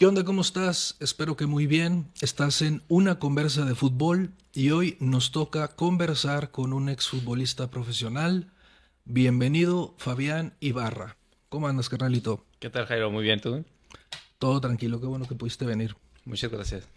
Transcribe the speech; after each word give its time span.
¿Qué 0.00 0.06
onda? 0.06 0.24
¿Cómo 0.24 0.40
estás? 0.40 0.96
Espero 0.98 1.36
que 1.36 1.44
muy 1.44 1.66
bien. 1.66 2.10
Estás 2.22 2.62
en 2.62 2.82
una 2.88 3.18
conversa 3.18 3.66
de 3.66 3.74
fútbol 3.74 4.32
y 4.54 4.70
hoy 4.70 4.96
nos 4.98 5.30
toca 5.30 5.68
conversar 5.68 6.50
con 6.50 6.72
un 6.72 6.88
exfutbolista 6.88 7.70
profesional. 7.70 8.50
Bienvenido, 9.04 9.94
Fabián 9.98 10.54
Ibarra. 10.58 11.18
¿Cómo 11.50 11.68
andas, 11.68 11.90
carnalito? 11.90 12.46
¿Qué 12.60 12.70
tal, 12.70 12.86
Jairo? 12.86 13.10
Muy 13.10 13.24
bien, 13.24 13.42
¿tú? 13.42 13.62
Todo 14.38 14.58
tranquilo, 14.62 15.02
qué 15.02 15.06
bueno 15.06 15.28
que 15.28 15.34
pudiste 15.34 15.66
venir. 15.66 15.94
Muchas 16.24 16.50
gracias. 16.50 16.88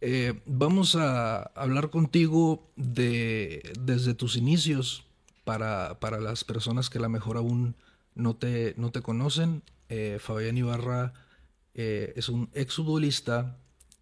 Eh, 0.00 0.40
vamos 0.44 0.96
a 0.96 1.40
hablar 1.54 1.90
contigo 1.90 2.68
de, 2.74 3.62
desde 3.78 4.12
tus 4.14 4.34
inicios 4.34 5.04
para, 5.44 6.00
para, 6.00 6.18
las 6.18 6.42
personas 6.42 6.90
que 6.90 6.98
a 6.98 7.02
lo 7.02 7.08
mejor 7.10 7.36
aún 7.36 7.76
no 8.16 8.34
te, 8.34 8.74
no 8.76 8.90
te 8.90 9.02
conocen. 9.02 9.62
Eh, 9.88 10.18
Fabián 10.20 10.56
Ibarra 10.58 11.12
eh, 11.74 12.12
es 12.16 12.28
un 12.28 12.50
exfutbolista 12.54 13.58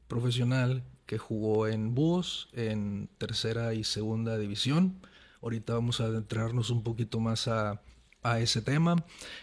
profesional 0.08 0.84
que 1.06 1.18
jugó 1.18 1.66
en 1.66 1.94
Búhos 1.94 2.50
en 2.52 3.08
tercera 3.18 3.74
y 3.74 3.84
segunda 3.84 4.38
división. 4.38 5.00
Ahorita 5.40 5.74
vamos 5.74 6.00
a 6.00 6.04
adentrarnos 6.04 6.70
un 6.70 6.82
poquito 6.82 7.18
más 7.18 7.48
a, 7.48 7.80
a 8.22 8.40
ese 8.40 8.60
tema. 8.60 8.96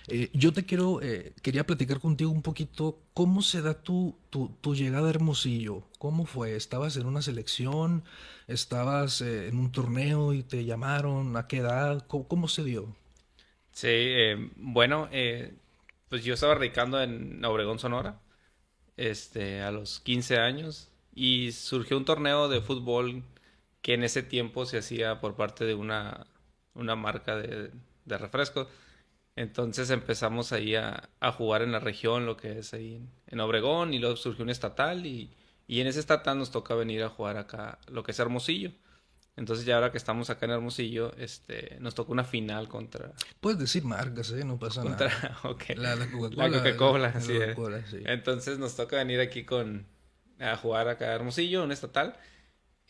Eh, 0.08 0.30
yo 0.34 0.54
te 0.54 0.64
quiero, 0.66 1.02
eh, 1.02 1.34
quería 1.42 1.66
platicar 1.66 2.00
contigo 2.00 2.32
un 2.32 2.44
poquito 2.44 3.00
cómo 3.14 3.42
se 3.42 3.62
da 3.62 3.74
tu, 3.74 4.16
tu, 4.30 4.50
tu, 4.62 4.76
llegada 4.76 5.08
a 5.08 5.10
Hermosillo. 5.10 5.84
¿Cómo 5.98 6.26
fue? 6.26 6.56
¿Estabas 6.56 6.98
en 6.98 7.08
una 7.08 7.22
selección? 7.22 8.04
¿Estabas 8.48 9.22
en 9.22 9.58
un 9.58 9.72
torneo 9.72 10.34
y 10.34 10.44
te 10.44 10.66
llamaron? 10.66 11.36
¿A 11.36 11.48
qué 11.48 11.58
edad? 11.58 12.06
¿Cómo, 12.08 12.28
cómo 12.28 12.48
se 12.48 12.64
dio? 12.64 12.96
Sí, 13.72 14.14
bueno, 14.56 15.10
pues 16.10 16.24
yo 16.24 16.34
estaba 16.34 16.56
radicando 16.56 17.02
en 17.02 17.44
Obregón, 17.46 17.80
Sonora, 17.80 18.20
este, 19.00 19.62
a 19.62 19.72
los 19.72 20.02
15 20.02 20.40
años, 20.40 20.90
y 21.16 21.54
surgió 21.54 21.98
un 21.98 22.06
torneo 22.06 22.50
de 22.50 22.62
fútbol 22.62 23.24
que 23.82 23.94
en 23.94 24.04
ese 24.04 24.24
tiempo 24.24 24.66
se 24.66 24.80
hacía 24.80 25.22
por 25.22 25.36
parte 25.36 25.66
de 25.66 25.74
una, 25.74 26.28
una 26.74 26.96
marca 26.96 27.38
de, 27.38 27.72
refrescos. 28.06 28.68
Entonces 29.36 29.90
empezamos 29.92 30.52
ahí 30.52 30.76
a, 30.76 31.10
jugar 31.38 31.62
en 31.62 31.72
la 31.72 31.80
región, 31.80 32.26
lo 32.26 32.36
que 32.38 32.60
es 32.60 32.74
ahí 32.74 32.96
en, 32.96 33.10
en 33.28 33.40
Obregón, 33.40 33.94
y 33.94 34.00
luego 34.00 34.18
surgió 34.18 34.44
un 34.44 34.50
estatal, 34.50 35.06
y, 35.06 35.32
y, 35.68 35.82
en 35.82 35.88
ese 35.88 36.00
estatal 36.02 36.38
nos 36.38 36.52
toca 36.52 36.76
venir 36.76 37.04
a 37.04 37.10
jugar 37.10 37.38
acá, 37.38 37.80
lo 37.88 38.04
que 38.04 38.12
es 38.12 38.20
Hermosillo. 38.20 38.72
Entonces 39.40 39.66
ya 39.66 39.76
ahora 39.76 39.90
que 39.90 39.98
estamos 39.98 40.30
acá 40.30 40.46
en 40.46 40.52
Hermosillo, 40.52 41.16
este, 41.16 41.78
nos 41.80 41.96
tocó 41.96 42.12
una 42.12 42.26
final 42.26 42.68
contra... 42.68 43.14
Puedes 43.40 43.58
decir 43.58 43.86
marcas, 43.86 44.32
¿eh? 44.32 44.44
No 44.44 44.60
pasa 44.60 44.82
contra, 44.82 45.08
nada. 45.08 45.40
Okay. 45.44 45.78
La, 45.78 45.96
la 45.96 46.12
Coca-Cola. 46.12 46.50
La 46.50 46.58
Coca-Cola, 46.58 47.12
la 47.14 47.22
sí, 47.22 47.40
Coca 47.56 47.82
sí. 47.90 48.04
Entonces 48.06 48.60
nos 48.60 48.76
toca 48.76 48.98
venir 48.98 49.22
aquí 49.22 49.46
con... 49.46 49.86
a 50.40 50.58
jugar 50.58 50.90
acá 50.90 51.06
a 51.06 51.16
Hermosillo, 51.16 51.64
un 51.64 51.72
estatal. 51.72 52.18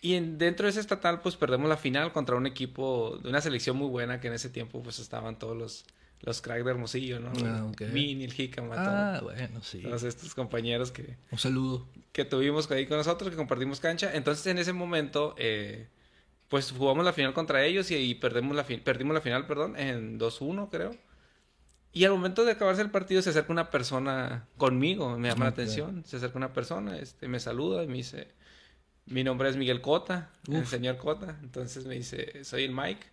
Y 0.02 0.16
en, 0.16 0.40
dentro 0.40 0.66
de 0.66 0.72
ese 0.72 0.80
estatal, 0.80 1.22
pues 1.22 1.36
perdemos 1.36 1.70
la 1.70 1.78
final 1.78 2.12
contra 2.14 2.36
un 2.36 2.48
equipo 2.48 3.20
de 3.22 3.30
una 3.30 3.42
selección 3.42 3.78
muy 3.78 3.88
buena 3.88 4.20
que 4.20 4.28
en 4.28 4.34
ese 4.34 4.50
tiempo 4.50 4.82
pues 4.82 4.98
estaban 4.98 5.38
todos 5.38 5.56
los, 5.56 5.86
los 6.22 6.42
cracks 6.42 6.66
de 6.66 6.72
Hermosillo, 6.72 7.20
¿no? 7.20 7.32
Ah, 7.46 7.66
okay. 7.66 7.90
Mini, 7.90 8.24
el 8.24 8.34
Jicama, 8.34 8.74
ah, 8.76 9.20
todo, 9.20 9.30
bueno, 9.30 9.62
sí. 9.62 9.84
todos 9.84 10.02
estos 10.02 10.34
compañeros 10.34 10.90
que... 10.90 11.16
Un 11.30 11.38
saludo. 11.38 11.88
Que 12.12 12.26
tuvimos 12.26 12.72
ahí 12.72 12.88
con 12.88 12.98
nosotros, 12.98 13.30
que 13.30 13.36
compartimos 13.36 13.80
cancha. 13.80 14.16
Entonces 14.16 14.48
en 14.48 14.58
ese 14.58 14.74
momento... 14.74 15.36
Eh, 15.38 15.90
pues 16.50 16.72
jugamos 16.72 17.06
la 17.06 17.14
final 17.14 17.34
contra 17.34 17.64
ellos 17.64 17.90
y, 17.92 17.96
y 17.96 18.16
perdemos 18.16 18.56
la 18.56 18.64
perdimos 18.66 19.14
la 19.14 19.22
final, 19.22 19.46
perdón, 19.48 19.78
en 19.78 20.20
2-1 20.20 20.70
creo. 20.70 20.96
Y 21.92 22.04
al 22.06 22.12
momento 22.12 22.46
de 22.46 22.52
acabarse 22.52 22.82
el 22.82 22.92
partido 22.92 23.22
se 23.22 23.32
acerca 23.32 23.52
una 23.52 23.72
persona 23.72 24.48
conmigo, 24.58 25.18
me 25.18 25.30
llama 25.30 25.34
okay. 25.34 25.44
la 25.44 25.50
atención, 25.50 26.04
se 26.06 26.18
acerca 26.18 26.38
una 26.38 26.54
persona, 26.54 26.98
este, 26.98 27.28
me 27.28 27.40
saluda 27.40 27.84
y 27.84 27.88
me 27.88 27.98
dice, 27.98 28.28
mi 29.06 29.24
nombre 29.24 29.50
es 29.50 29.58
Miguel 29.58 29.82
Cota, 29.82 30.32
Uf. 30.48 30.56
el 30.56 30.68
señor 30.68 30.98
Cota, 30.98 31.40
entonces 31.42 31.86
me 31.86 31.96
dice, 31.96 32.44
soy 32.44 32.64
el 32.64 32.74
Mike, 32.74 33.08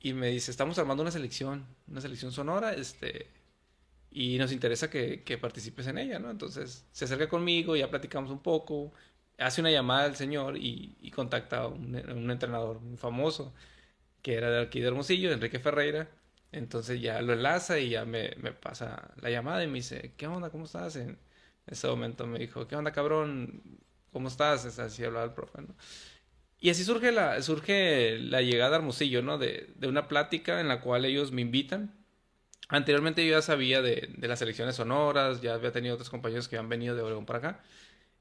y 0.00 0.14
me 0.14 0.28
dice, 0.28 0.50
estamos 0.50 0.78
armando 0.78 1.02
una 1.02 1.10
selección, 1.12 1.66
una 1.86 2.00
selección 2.00 2.32
sonora, 2.32 2.72
este, 2.72 3.28
y 4.10 4.38
nos 4.38 4.52
interesa 4.52 4.88
que, 4.88 5.22
que 5.22 5.36
participes 5.36 5.86
en 5.86 5.98
ella, 5.98 6.18
¿no? 6.18 6.30
Entonces 6.30 6.86
se 6.90 7.04
acerca 7.04 7.28
conmigo, 7.28 7.76
ya 7.76 7.90
platicamos 7.90 8.30
un 8.30 8.40
poco, 8.40 8.92
hace 9.38 9.60
una 9.60 9.70
llamada 9.70 10.04
al 10.04 10.16
señor 10.16 10.56
y, 10.56 11.10
contacta 11.14 11.58
a 11.62 11.68
un, 11.68 12.30
entrenador 12.30 12.80
muy 12.80 12.96
famoso 12.96 13.54
que 14.22 14.34
era 14.34 14.50
de 14.50 14.62
aquí 14.62 14.80
de 14.80 14.88
Hermosillo, 14.88 15.32
Enrique 15.32 15.58
Ferreira. 15.58 16.08
Entonces 16.52 17.00
ya 17.00 17.20
lo 17.22 17.32
enlaza 17.34 17.78
y 17.78 17.90
ya 17.90 18.04
me, 18.04 18.34
me, 18.40 18.52
pasa 18.52 19.12
la 19.20 19.30
llamada 19.30 19.64
y 19.64 19.66
me 19.66 19.74
dice, 19.74 20.14
¿qué 20.16 20.26
onda? 20.26 20.50
¿Cómo 20.50 20.64
estás? 20.64 20.96
En 20.96 21.18
ese 21.66 21.86
momento 21.88 22.26
me 22.26 22.38
dijo, 22.38 22.66
¿qué 22.68 22.76
onda, 22.76 22.92
cabrón? 22.92 23.62
¿Cómo 24.12 24.28
estás? 24.28 24.64
Es 24.64 24.78
así 24.78 25.04
hablaba 25.04 25.24
el 25.26 25.32
profe, 25.32 25.62
¿no? 25.62 25.74
Y 26.60 26.70
así 26.70 26.84
surge 26.84 27.12
la, 27.12 27.42
surge 27.42 28.18
la 28.18 28.40
llegada 28.40 28.76
a 28.76 28.78
Hermosillo, 28.78 29.22
¿no? 29.22 29.36
De, 29.38 29.70
de 29.76 29.88
una 29.88 30.08
plática 30.08 30.60
en 30.60 30.68
la 30.68 30.80
cual 30.80 31.04
ellos 31.04 31.32
me 31.32 31.42
invitan. 31.42 31.94
Anteriormente 32.68 33.26
yo 33.26 33.32
ya 33.32 33.42
sabía 33.42 33.82
de, 33.82 34.08
de 34.16 34.28
las 34.28 34.40
elecciones 34.40 34.76
sonoras, 34.76 35.42
ya 35.42 35.54
había 35.54 35.72
tenido 35.72 35.94
otros 35.94 36.08
compañeros 36.08 36.48
que 36.48 36.56
habían 36.56 36.70
venido 36.70 36.94
de 36.96 37.02
Oregón 37.02 37.26
para 37.26 37.38
acá. 37.40 37.60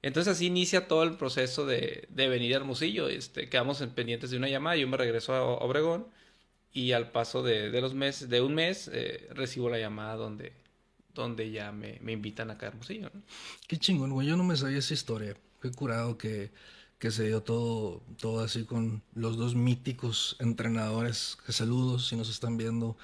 Entonces 0.04 0.36
así 0.36 0.48
inicia 0.48 0.88
todo 0.88 1.04
el 1.04 1.16
proceso 1.16 1.66
de, 1.66 2.08
de 2.10 2.28
venir 2.28 2.54
a 2.54 2.58
Hermosillo. 2.58 3.08
Este, 3.08 3.50
quedamos 3.50 3.82
en 3.82 3.90
pendientes 3.92 4.30
de 4.30 4.38
una 4.38 4.50
llamada, 4.50 4.76
yo 4.76 4.88
me 4.88 4.98
regreso 4.98 5.34
a 5.34 5.42
Obregón 5.44 6.08
y 6.74 6.92
al 6.92 7.12
paso 7.12 7.42
de, 7.42 7.72
de 7.72 7.82
los 7.82 7.94
meses, 7.94 8.30
de 8.30 8.42
un 8.42 8.54
mes, 8.54 8.90
eh, 8.94 9.30
recibo 9.32 9.70
la 9.70 9.80
llamada 9.80 10.16
donde, 10.16 10.54
donde 11.14 11.52
ya 11.52 11.72
me, 11.72 12.00
me 12.02 12.12
invitan 12.12 12.52
acá 12.52 12.66
a 12.66 12.70
Hermosillo. 12.70 13.10
¿no? 13.14 13.22
Qué 13.68 13.78
chingón, 13.78 14.12
güey. 14.12 14.28
Yo 14.28 14.36
no 14.36 14.44
me 14.44 14.58
sabía 14.58 14.80
esa 14.80 14.94
historia. 14.94 15.38
Qué 15.62 15.72
curado 15.72 16.18
que, 16.18 16.52
que 17.00 17.10
se 17.10 17.28
dio 17.28 17.42
todo, 17.42 18.04
todo 18.20 18.44
así 18.44 18.66
con 18.66 19.04
los 19.14 19.38
dos 19.38 19.56
míticos 19.56 20.36
entrenadores. 20.40 21.38
Que 21.46 21.54
saludos, 21.54 22.10
si 22.10 22.18
nos 22.18 22.30
están 22.30 22.58
viendo, 22.58 22.98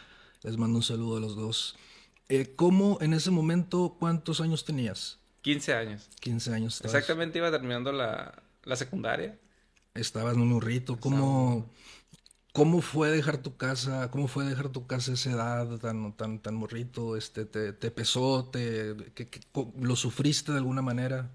les 0.43 0.57
mando 0.57 0.79
un 0.79 0.83
saludo 0.83 1.17
a 1.17 1.21
los 1.21 1.37
dos. 1.37 1.77
Eh, 2.27 2.53
¿Cómo 2.57 2.97
en 2.99 3.13
ese 3.13 3.31
momento, 3.31 3.95
cuántos 3.97 4.41
años 4.41 4.65
tenías? 4.65 5.18
15 5.41 5.73
años. 5.73 6.09
15 6.21 6.53
años. 6.53 6.75
Estabas... 6.75 6.95
Exactamente 6.95 7.37
iba 7.39 7.51
terminando 7.51 7.91
la, 7.91 8.43
la 8.63 8.75
secundaria. 8.75 9.37
Estabas 9.93 10.35
en 10.35 10.41
un 10.41 10.49
morrito. 10.49 10.99
¿Cómo, 10.99 11.69
¿Cómo 12.53 12.81
fue 12.81 13.09
dejar 13.09 13.37
tu 13.41 13.57
casa? 13.57 14.09
¿Cómo 14.11 14.27
fue 14.27 14.45
dejar 14.45 14.69
tu 14.69 14.87
casa 14.87 15.11
a 15.11 15.13
esa 15.15 15.31
edad 15.31 15.79
tan, 15.79 16.13
tan, 16.15 16.39
tan 16.41 16.55
morrito? 16.55 17.15
Este, 17.17 17.45
¿Te, 17.45 17.73
te 17.73 17.91
pesó? 17.91 18.49
Te, 18.51 18.95
que, 19.15 19.29
que, 19.29 19.41
¿Lo 19.79 19.95
sufriste 19.95 20.51
de 20.51 20.59
alguna 20.59 20.81
manera? 20.81 21.31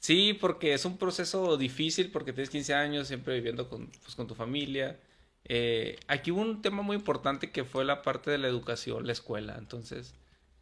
Sí, 0.00 0.34
porque 0.40 0.74
es 0.74 0.84
un 0.84 0.96
proceso 0.98 1.56
difícil 1.56 2.10
porque 2.10 2.32
tienes 2.32 2.50
15 2.50 2.74
años 2.74 3.08
siempre 3.08 3.34
viviendo 3.34 3.68
con, 3.68 3.88
pues, 4.02 4.14
con 4.14 4.26
tu 4.26 4.34
familia. 4.34 5.00
Eh, 5.44 5.98
aquí 6.08 6.30
hubo 6.30 6.40
un 6.40 6.62
tema 6.62 6.82
muy 6.82 6.96
importante 6.96 7.50
que 7.50 7.64
fue 7.64 7.84
la 7.84 8.02
parte 8.02 8.30
de 8.30 8.38
la 8.38 8.48
educación, 8.48 9.06
la 9.06 9.12
escuela. 9.12 9.56
Entonces, 9.58 10.14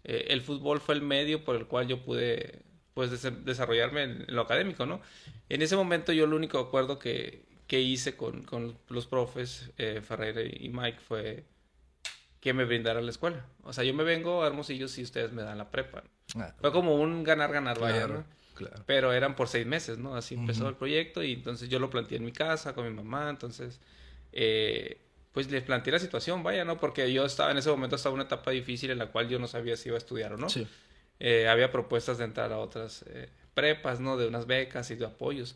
eh, 0.09 0.27
el 0.29 0.41
fútbol 0.41 0.81
fue 0.81 0.95
el 0.95 1.03
medio 1.03 1.45
por 1.45 1.57
el 1.57 1.67
cual 1.67 1.89
yo 1.89 2.01
pude 2.01 2.63
pues 2.95 3.11
des 3.11 3.45
desarrollarme 3.45 4.05
en, 4.05 4.25
en, 4.29 4.35
lo 4.35 4.43
académico, 4.43 4.87
¿no? 4.87 5.01
En 5.49 5.61
ese 5.63 5.77
momento 5.77 6.13
yo 6.13 6.27
lo 6.27 6.37
único 6.37 6.59
acuerdo 6.59 6.99
que, 6.99 7.45
que 7.67 7.81
hice 7.81 8.17
con, 8.17 8.43
con, 8.43 8.79
los 8.89 9.07
profes 9.07 9.71
eh, 9.77 10.01
Ferreira 10.01 10.43
y 10.43 10.69
Mike 10.69 11.01
fue 11.01 11.45
que 12.41 12.55
me 12.55 12.65
brindaran 12.65 13.05
la 13.05 13.11
escuela. 13.11 13.45
O 13.65 13.73
sea, 13.73 13.83
yo 13.83 13.93
me 13.93 14.05
vengo 14.05 14.45
a 14.45 14.47
Hermosillo 14.47 14.87
si 14.87 15.03
ustedes 15.03 15.33
me 15.33 15.43
dan 15.43 15.59
la 15.59 15.71
prepa. 15.71 16.05
Ah, 16.37 16.55
fue 16.61 16.71
como 16.71 16.95
un 16.95 17.25
ganar-ganar, 17.25 17.77
claro, 17.77 17.95
vaya, 17.95 18.07
¿no? 18.07 18.25
Claro. 18.55 18.85
Pero 18.87 19.13
eran 19.13 19.35
por 19.35 19.49
seis 19.49 19.67
meses, 19.67 19.99
¿no? 19.99 20.15
Así 20.15 20.37
empezó 20.37 20.63
uh 20.63 20.67
-huh. 20.67 20.71
el 20.71 20.77
proyecto 20.77 21.23
y 21.23 21.33
entonces 21.33 21.69
yo 21.69 21.81
lo 21.81 21.91
planteé 21.91 22.19
en 22.19 22.25
mi 22.25 22.33
casa 22.33 22.75
con 22.75 22.87
mi 22.87 22.95
mamá, 22.95 23.29
entonces... 23.29 23.81
Eh, 24.33 25.01
pues 25.37 25.51
les 25.51 25.63
planteé 25.63 25.93
la 25.93 25.99
situación, 25.99 26.43
vaya, 26.43 26.65
¿no? 26.65 26.79
Porque 26.79 27.13
yo 27.13 27.27
estaba 27.27 27.51
en 27.51 27.59
ese 27.59 27.69
momento, 27.69 27.97
estaba 27.97 28.15
en 28.15 28.21
una 28.21 28.25
etapa 28.25 28.53
difícil 28.53 28.91
en 28.91 28.97
la 28.97 29.09
cual 29.13 29.29
yo 29.29 29.39
no 29.39 29.47
sabía 29.47 29.77
si 29.77 29.91
iba 29.91 29.97
a 29.97 29.99
estudiar 29.99 30.33
o 30.33 30.39
no. 30.39 30.49
Sí. 30.49 30.67
Eh, 31.21 31.47
había 31.47 31.71
propuestas 31.71 32.17
de 32.17 32.25
entrar 32.25 32.55
a 32.55 32.59
otras 32.59 33.05
eh, 33.09 33.29
prepas, 33.53 34.01
¿no? 34.01 34.17
De 34.17 34.27
unas 34.27 34.47
becas 34.47 34.91
y 34.91 34.95
de 34.95 35.05
apoyos. 35.05 35.55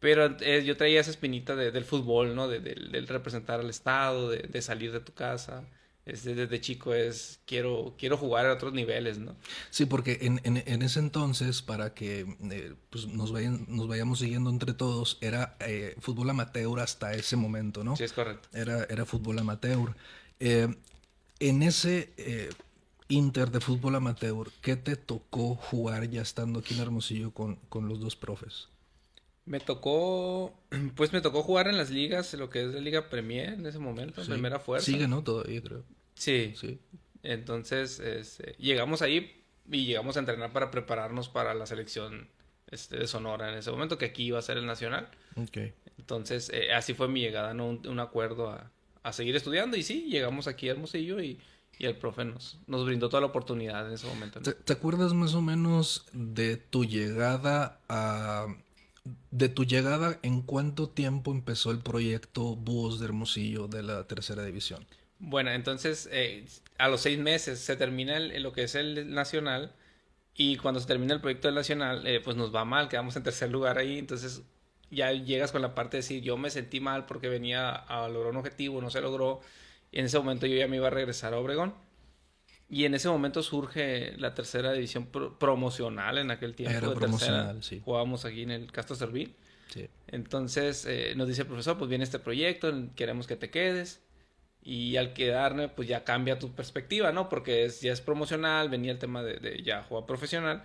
Pero 0.00 0.36
eh, 0.40 0.64
yo 0.64 0.76
traía 0.76 0.98
esa 0.98 1.12
espinita 1.12 1.54
de, 1.54 1.70
del 1.70 1.84
fútbol, 1.84 2.34
¿no? 2.34 2.48
De, 2.48 2.58
de, 2.58 2.74
de 2.74 3.00
representar 3.02 3.60
al 3.60 3.70
Estado, 3.70 4.28
de, 4.28 4.38
de, 4.38 4.60
salir 4.60 4.90
de 4.90 4.98
tu 4.98 5.14
casa. 5.14 5.62
Este, 6.06 6.36
desde 6.36 6.60
chico 6.60 6.94
es, 6.94 7.40
quiero, 7.46 7.96
quiero 7.98 8.16
jugar 8.16 8.46
a 8.46 8.52
otros 8.52 8.72
niveles, 8.72 9.18
¿no? 9.18 9.34
Sí, 9.70 9.86
porque 9.86 10.18
en, 10.22 10.40
en, 10.44 10.62
en 10.64 10.82
ese 10.82 11.00
entonces, 11.00 11.62
para 11.62 11.94
que 11.94 12.36
eh, 12.48 12.74
pues 12.90 13.08
nos, 13.08 13.32
vayan, 13.32 13.66
nos 13.68 13.88
vayamos 13.88 14.20
siguiendo 14.20 14.48
entre 14.50 14.72
todos, 14.72 15.18
era 15.20 15.56
eh, 15.58 15.96
fútbol 15.98 16.30
amateur 16.30 16.78
hasta 16.78 17.12
ese 17.14 17.34
momento, 17.34 17.82
¿no? 17.82 17.96
Sí, 17.96 18.04
es 18.04 18.12
correcto. 18.12 18.48
Era, 18.52 18.84
era 18.84 19.04
fútbol 19.04 19.40
amateur. 19.40 19.96
Eh, 20.38 20.68
en 21.40 21.62
ese 21.64 22.12
inter 23.08 23.50
de 23.50 23.58
fútbol 23.58 23.96
amateur, 23.96 24.52
¿qué 24.62 24.76
te 24.76 24.94
tocó 24.94 25.56
jugar 25.56 26.08
ya 26.08 26.22
estando 26.22 26.60
aquí 26.60 26.74
en 26.74 26.82
Hermosillo 26.82 27.32
con, 27.32 27.56
con 27.68 27.88
los 27.88 27.98
dos 27.98 28.14
profes? 28.14 28.68
Me 29.44 29.58
tocó, 29.58 30.54
pues 30.94 31.12
me 31.12 31.20
tocó 31.20 31.42
jugar 31.42 31.66
en 31.66 31.76
las 31.76 31.90
ligas, 31.90 32.32
lo 32.34 32.48
que 32.48 32.62
es 32.62 32.72
la 32.72 32.80
Liga 32.80 33.08
Premier 33.08 33.54
en 33.54 33.66
ese 33.66 33.80
momento, 33.80 34.22
sí. 34.22 34.30
primera 34.30 34.60
fuerza. 34.60 34.86
Sigue, 34.86 35.08
¿no? 35.08 35.24
Todavía 35.24 35.60
creo. 35.60 35.95
Sí. 36.16 36.54
Sí. 36.56 36.80
Entonces, 37.22 38.00
este, 38.00 38.54
llegamos 38.58 39.02
ahí, 39.02 39.44
y 39.70 39.86
llegamos 39.86 40.16
a 40.16 40.20
entrenar 40.20 40.52
para 40.52 40.70
prepararnos 40.70 41.28
para 41.28 41.54
la 41.54 41.66
selección 41.66 42.28
este, 42.70 42.98
de 42.98 43.06
Sonora 43.06 43.50
en 43.50 43.58
ese 43.58 43.70
momento, 43.70 43.98
que 43.98 44.06
aquí 44.06 44.24
iba 44.24 44.38
a 44.38 44.42
ser 44.42 44.58
el 44.58 44.66
nacional. 44.66 45.08
Entonces, 45.98 46.50
eh, 46.52 46.72
así 46.72 46.94
fue 46.94 47.08
mi 47.08 47.20
llegada, 47.20 47.54
¿no? 47.54 47.66
Un, 47.66 47.86
un 47.86 48.00
acuerdo 48.00 48.50
a, 48.50 48.70
a, 49.02 49.12
seguir 49.12 49.36
estudiando. 49.36 49.76
Y 49.76 49.82
sí, 49.82 50.06
llegamos 50.08 50.46
aquí 50.46 50.68
a 50.68 50.72
Hermosillo 50.72 51.20
y, 51.20 51.40
y 51.78 51.86
el 51.86 51.96
profe 51.96 52.24
nos, 52.24 52.58
nos 52.66 52.86
brindó 52.86 53.08
toda 53.08 53.20
la 53.20 53.28
oportunidad 53.28 53.86
en 53.86 53.94
ese 53.94 54.06
momento. 54.06 54.40
¿no? 54.40 54.44
¿Te, 54.44 54.52
¿Te, 54.52 54.72
acuerdas 54.72 55.12
más 55.14 55.34
o 55.34 55.42
menos 55.42 56.06
de 56.12 56.56
tu 56.56 56.84
llegada 56.84 57.80
a... 57.88 58.46
De 59.30 59.48
tu 59.48 59.64
llegada, 59.64 60.18
¿en 60.24 60.42
cuánto 60.42 60.88
tiempo 60.88 61.30
empezó 61.30 61.70
el 61.70 61.78
proyecto 61.78 62.56
Búhos 62.56 62.98
de 62.98 63.06
Hermosillo 63.06 63.68
de 63.68 63.84
la 63.84 64.04
tercera 64.08 64.44
división? 64.44 64.84
Bueno, 65.18 65.50
entonces 65.50 66.08
eh, 66.12 66.44
a 66.78 66.88
los 66.88 67.00
seis 67.00 67.18
meses 67.18 67.58
se 67.58 67.76
termina 67.76 68.16
el, 68.16 68.42
lo 68.42 68.52
que 68.52 68.64
es 68.64 68.74
el 68.74 69.12
nacional 69.12 69.72
y 70.34 70.56
cuando 70.56 70.80
se 70.80 70.86
termina 70.86 71.14
el 71.14 71.20
proyecto 71.20 71.48
del 71.48 71.54
nacional, 71.54 72.06
eh, 72.06 72.20
pues 72.22 72.36
nos 72.36 72.54
va 72.54 72.64
mal, 72.64 72.88
quedamos 72.88 73.16
en 73.16 73.22
tercer 73.22 73.50
lugar 73.50 73.78
ahí, 73.78 73.98
entonces 73.98 74.42
ya 74.90 75.10
llegas 75.12 75.52
con 75.52 75.62
la 75.62 75.74
parte 75.74 75.96
de 75.96 76.02
decir, 76.02 76.22
yo 76.22 76.36
me 76.36 76.50
sentí 76.50 76.80
mal 76.80 77.06
porque 77.06 77.28
venía 77.28 77.70
a 77.70 78.06
lograr 78.08 78.32
un 78.32 78.38
objetivo, 78.38 78.80
no 78.82 78.90
se 78.90 79.00
logró, 79.00 79.40
y 79.90 80.00
en 80.00 80.06
ese 80.06 80.18
momento 80.18 80.46
yo 80.46 80.56
ya 80.56 80.68
me 80.68 80.76
iba 80.76 80.88
a 80.88 80.90
regresar 80.90 81.32
a 81.32 81.38
Obregón. 81.38 81.74
Y 82.68 82.84
en 82.84 82.94
ese 82.94 83.08
momento 83.08 83.42
surge 83.44 84.16
la 84.18 84.34
tercera 84.34 84.72
división 84.72 85.06
pro 85.06 85.38
promocional 85.38 86.18
en 86.18 86.32
aquel 86.32 86.54
tiempo. 86.56 86.76
Era 86.76 86.88
de 86.88 86.96
promocional, 86.96 87.54
tercera. 87.54 87.62
sí. 87.62 87.80
Jugábamos 87.84 88.24
aquí 88.24 88.42
en 88.42 88.50
el 88.50 88.72
Castro 88.72 88.96
Servil. 88.96 89.36
Sí. 89.72 89.88
Entonces 90.08 90.84
eh, 90.84 91.14
nos 91.16 91.28
dice 91.28 91.42
el 91.42 91.46
profesor, 91.46 91.78
pues 91.78 91.88
viene 91.88 92.02
este 92.02 92.18
proyecto, 92.18 92.72
queremos 92.96 93.28
que 93.28 93.36
te 93.36 93.50
quedes. 93.50 94.00
Y 94.68 94.96
al 94.96 95.12
quedarme, 95.14 95.68
pues 95.68 95.86
ya 95.86 96.02
cambia 96.02 96.40
tu 96.40 96.52
perspectiva, 96.52 97.12
¿no? 97.12 97.28
Porque 97.28 97.64
es, 97.66 97.82
ya 97.82 97.92
es 97.92 98.00
promocional, 98.00 98.68
venía 98.68 98.90
el 98.90 98.98
tema 98.98 99.22
de, 99.22 99.38
de 99.38 99.62
ya 99.62 99.84
jugar 99.84 100.06
profesional, 100.06 100.64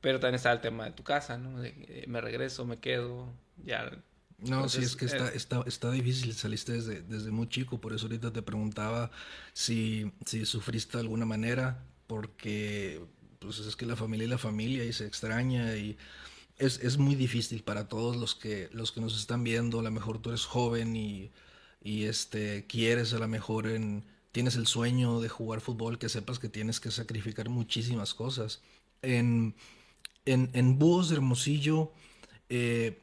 pero 0.00 0.18
también 0.18 0.36
está 0.36 0.50
el 0.52 0.62
tema 0.62 0.86
de 0.86 0.92
tu 0.92 1.02
casa, 1.02 1.36
¿no? 1.36 1.60
De, 1.60 1.68
eh, 1.68 2.04
me 2.08 2.22
regreso, 2.22 2.64
me 2.64 2.78
quedo, 2.78 3.30
ya 3.62 3.90
no, 4.38 4.56
Entonces, 4.56 4.80
sí, 4.80 4.86
es 4.86 4.96
que 4.96 5.04
está, 5.04 5.28
eh, 5.28 5.32
está, 5.34 5.62
está 5.66 5.90
difícil, 5.90 6.32
saliste 6.32 6.72
desde, 6.72 7.02
desde 7.02 7.30
muy 7.30 7.46
chico, 7.46 7.78
por 7.78 7.92
eso 7.92 8.06
ahorita 8.06 8.32
te 8.32 8.40
preguntaba 8.40 9.10
si, 9.52 10.10
si 10.24 10.46
sufriste 10.46 10.96
de 10.96 11.02
alguna 11.02 11.26
manera, 11.26 11.84
porque 12.06 13.04
pues 13.38 13.58
es 13.58 13.76
que 13.76 13.84
la 13.84 13.96
familia 13.96 14.24
y 14.26 14.30
la 14.30 14.38
familia 14.38 14.84
y 14.84 14.94
se 14.94 15.06
extraña 15.06 15.76
y 15.76 15.98
es, 16.56 16.80
es 16.80 16.96
muy 16.96 17.16
difícil 17.16 17.62
para 17.62 17.86
todos 17.86 18.16
los 18.16 18.34
que, 18.34 18.70
los 18.72 18.92
que 18.92 19.02
nos 19.02 19.18
están 19.18 19.44
viendo, 19.44 19.80
a 19.80 19.82
lo 19.82 19.90
mejor 19.90 20.22
tú 20.22 20.30
eres 20.30 20.46
joven 20.46 20.96
y, 20.96 21.30
y 21.84 22.04
este, 22.04 22.66
quieres 22.66 23.12
a 23.14 23.18
lo 23.18 23.28
mejor 23.28 23.66
en, 23.66 24.04
tienes 24.32 24.56
el 24.56 24.66
sueño 24.66 25.20
de 25.20 25.28
jugar 25.28 25.60
fútbol, 25.60 25.98
que 25.98 26.08
sepas 26.08 26.38
que 26.38 26.48
tienes 26.48 26.80
que 26.80 26.90
sacrificar 26.90 27.48
muchísimas 27.48 28.14
cosas. 28.14 28.62
En, 29.02 29.54
en, 30.24 30.50
en 30.52 30.78
Búhos 30.78 31.08
de 31.08 31.16
Hermosillo, 31.16 31.92
eh, 32.48 32.98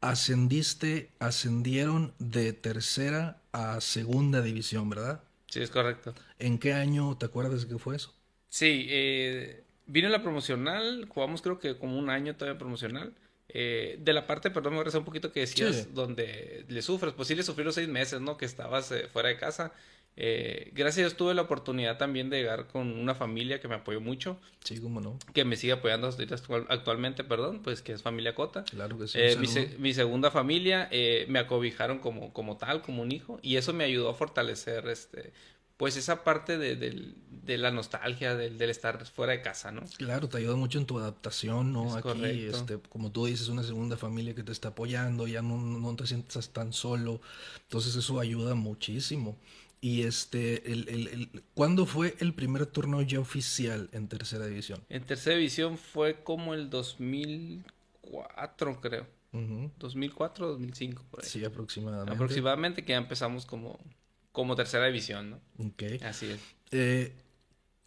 ascendiste, 0.00 1.10
ascendieron 1.18 2.12
de 2.18 2.52
tercera 2.52 3.40
a 3.52 3.80
segunda 3.80 4.42
división, 4.42 4.88
¿verdad? 4.88 5.22
Sí, 5.48 5.60
es 5.60 5.70
correcto. 5.70 6.14
¿En 6.38 6.58
qué 6.58 6.72
año 6.72 7.16
te 7.16 7.26
acuerdas 7.26 7.62
de 7.62 7.68
qué 7.68 7.78
fue 7.78 7.96
eso? 7.96 8.14
Sí, 8.48 8.86
eh, 8.88 9.62
vino 9.86 10.08
la 10.08 10.22
promocional, 10.22 11.06
jugamos 11.08 11.42
creo 11.42 11.58
que 11.58 11.76
como 11.76 11.98
un 11.98 12.10
año 12.10 12.36
todavía 12.36 12.58
promocional. 12.58 13.12
Eh, 13.52 13.96
de 14.00 14.12
la 14.12 14.26
parte, 14.26 14.50
perdón, 14.50 14.74
me 14.74 14.78
regresé 14.78 14.98
un 14.98 15.04
poquito 15.04 15.32
que 15.32 15.40
decías, 15.40 15.76
sí. 15.76 15.88
donde 15.92 16.64
le 16.68 16.82
sufres, 16.82 17.12
pues 17.14 17.28
sí 17.28 17.34
le 17.34 17.42
sufrí 17.42 17.64
los 17.64 17.74
seis 17.74 17.88
meses, 17.88 18.20
¿no? 18.20 18.36
Que 18.36 18.44
estabas 18.44 18.90
eh, 18.92 19.08
fuera 19.12 19.28
de 19.28 19.36
casa. 19.36 19.72
Eh, 20.16 20.70
gracias 20.74 20.98
a 20.98 21.00
Dios 21.00 21.16
tuve 21.16 21.34
la 21.34 21.42
oportunidad 21.42 21.96
también 21.96 22.28
de 22.30 22.38
llegar 22.38 22.66
con 22.66 22.92
una 22.98 23.14
familia 23.14 23.60
que 23.60 23.68
me 23.68 23.76
apoyó 23.76 24.00
mucho. 24.00 24.38
Sí, 24.64 24.78
cómo 24.78 25.00
no. 25.00 25.18
Que 25.32 25.44
me 25.44 25.56
sigue 25.56 25.72
apoyando 25.72 26.10
actualmente, 26.68 27.24
perdón, 27.24 27.62
pues 27.62 27.80
que 27.80 27.92
es 27.92 28.02
familia 28.02 28.34
Cota. 28.34 28.64
Claro 28.64 28.98
que 28.98 29.08
sí. 29.08 29.18
Eh, 29.18 29.36
mi, 29.36 29.46
se, 29.46 29.68
mi, 29.78 29.94
segunda 29.94 30.30
familia 30.30 30.88
eh, 30.90 31.24
me 31.28 31.38
acobijaron 31.38 32.00
como, 32.00 32.32
como 32.32 32.58
tal, 32.58 32.82
como 32.82 33.02
un 33.02 33.12
hijo, 33.12 33.38
y 33.42 33.56
eso 33.56 33.72
me 33.72 33.84
ayudó 33.84 34.10
a 34.10 34.14
fortalecer 34.14 34.88
este 34.88 35.32
pues 35.80 35.96
esa 35.96 36.22
parte 36.24 36.58
de, 36.58 36.76
de, 36.76 37.14
de 37.30 37.56
la 37.56 37.70
nostalgia, 37.70 38.36
del, 38.36 38.58
del, 38.58 38.68
estar 38.68 39.02
fuera 39.06 39.32
de 39.32 39.40
casa, 39.40 39.72
¿no? 39.72 39.80
Claro, 39.96 40.28
te 40.28 40.36
ayuda 40.36 40.54
mucho 40.54 40.78
en 40.78 40.84
tu 40.84 40.98
adaptación, 40.98 41.72
¿no? 41.72 41.98
Es 41.98 42.04
Aquí, 42.04 42.44
este, 42.44 42.78
como 42.90 43.10
tú 43.10 43.24
dices, 43.24 43.48
una 43.48 43.62
segunda 43.62 43.96
familia 43.96 44.34
que 44.34 44.42
te 44.42 44.52
está 44.52 44.68
apoyando, 44.68 45.26
ya 45.26 45.40
no, 45.40 45.56
no 45.56 45.96
te 45.96 46.06
sientas 46.06 46.50
tan 46.50 46.74
solo, 46.74 47.22
entonces 47.62 47.96
eso 47.96 48.20
ayuda 48.20 48.54
muchísimo. 48.54 49.38
Y 49.80 50.02
este, 50.02 50.70
el, 50.70 50.86
el, 50.90 51.08
el, 51.08 51.30
¿cuándo 51.54 51.86
fue 51.86 52.14
el 52.18 52.34
primer 52.34 52.66
torneo 52.66 53.00
ya 53.00 53.18
oficial 53.18 53.88
en 53.92 54.06
tercera 54.06 54.44
división? 54.44 54.84
En 54.90 55.06
tercera 55.06 55.36
división 55.36 55.78
fue 55.78 56.22
como 56.22 56.52
el 56.52 56.68
2004, 56.68 58.82
creo. 58.82 59.06
Uh 59.32 59.38
-huh. 59.38 59.70
2004, 59.78 60.46
2005, 60.46 61.04
por 61.10 61.24
ahí. 61.24 61.30
Sí, 61.30 61.42
aproximadamente. 61.42 62.12
Aproximadamente 62.12 62.84
que 62.84 62.92
ya 62.92 62.98
empezamos 62.98 63.46
como, 63.46 63.78
como 64.32 64.56
tercera 64.56 64.86
división, 64.86 65.30
¿no? 65.30 65.40
Ok. 65.58 65.82
Así 66.02 66.30
es. 66.30 66.40
Eh, 66.70 67.16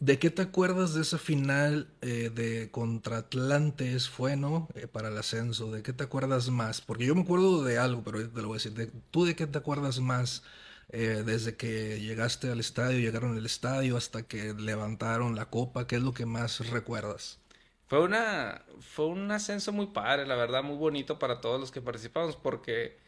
¿De 0.00 0.18
qué 0.18 0.30
te 0.30 0.42
acuerdas 0.42 0.94
de 0.94 1.02
esa 1.02 1.18
final 1.18 1.88
eh, 2.02 2.30
de 2.34 2.70
contra 2.70 3.18
Atlantes 3.18 4.08
fue, 4.08 4.36
no? 4.36 4.68
Eh, 4.74 4.86
para 4.86 5.08
el 5.08 5.16
ascenso. 5.18 5.70
¿De 5.72 5.82
qué 5.82 5.92
te 5.92 6.04
acuerdas 6.04 6.50
más? 6.50 6.80
Porque 6.80 7.06
yo 7.06 7.14
me 7.14 7.22
acuerdo 7.22 7.64
de 7.64 7.78
algo, 7.78 8.02
pero 8.04 8.18
te 8.28 8.42
lo 8.42 8.48
voy 8.48 8.56
a 8.56 8.58
decir. 8.58 8.72
De, 8.74 8.88
¿Tú 9.10 9.24
de 9.24 9.34
qué 9.36 9.46
te 9.46 9.58
acuerdas 9.58 10.00
más? 10.00 10.42
Eh, 10.90 11.22
desde 11.24 11.56
que 11.56 12.00
llegaste 12.00 12.50
al 12.50 12.60
estadio, 12.60 12.98
llegaron 12.98 13.36
al 13.36 13.46
estadio 13.46 13.96
hasta 13.96 14.24
que 14.28 14.52
levantaron 14.54 15.34
la 15.34 15.46
copa, 15.50 15.86
¿qué 15.86 15.96
es 15.96 16.02
lo 16.02 16.12
que 16.12 16.26
más 16.26 16.68
recuerdas? 16.70 17.40
Fue 17.86 18.00
una 18.02 18.62
fue 18.80 19.06
un 19.06 19.30
ascenso 19.30 19.72
muy 19.72 19.86
padre, 19.88 20.26
la 20.26 20.36
verdad, 20.36 20.62
muy 20.62 20.76
bonito 20.76 21.18
para 21.18 21.40
todos 21.40 21.60
los 21.60 21.70
que 21.70 21.80
participamos 21.80 22.36
porque 22.36 22.98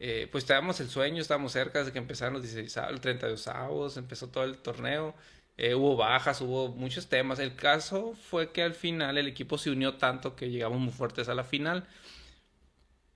eh, 0.00 0.28
pues 0.32 0.46
teníamos 0.46 0.80
el 0.80 0.88
sueño, 0.88 1.20
estábamos 1.20 1.52
cerca 1.52 1.80
desde 1.80 1.92
que 1.92 1.98
empezaron 1.98 2.34
los 2.34 2.42
16 2.42 2.74
el 2.88 3.00
32 3.00 3.46
avos, 3.48 3.98
empezó 3.98 4.28
todo 4.28 4.44
el 4.44 4.56
torneo, 4.56 5.14
eh, 5.58 5.74
hubo 5.74 5.94
bajas, 5.94 6.40
hubo 6.40 6.68
muchos 6.68 7.08
temas. 7.08 7.38
El 7.38 7.54
caso 7.54 8.14
fue 8.14 8.50
que 8.50 8.62
al 8.62 8.74
final 8.74 9.18
el 9.18 9.28
equipo 9.28 9.58
se 9.58 9.70
unió 9.70 9.96
tanto 9.96 10.34
que 10.36 10.50
llegamos 10.50 10.80
muy 10.80 10.92
fuertes 10.92 11.28
a 11.28 11.34
la 11.34 11.44
final. 11.44 11.86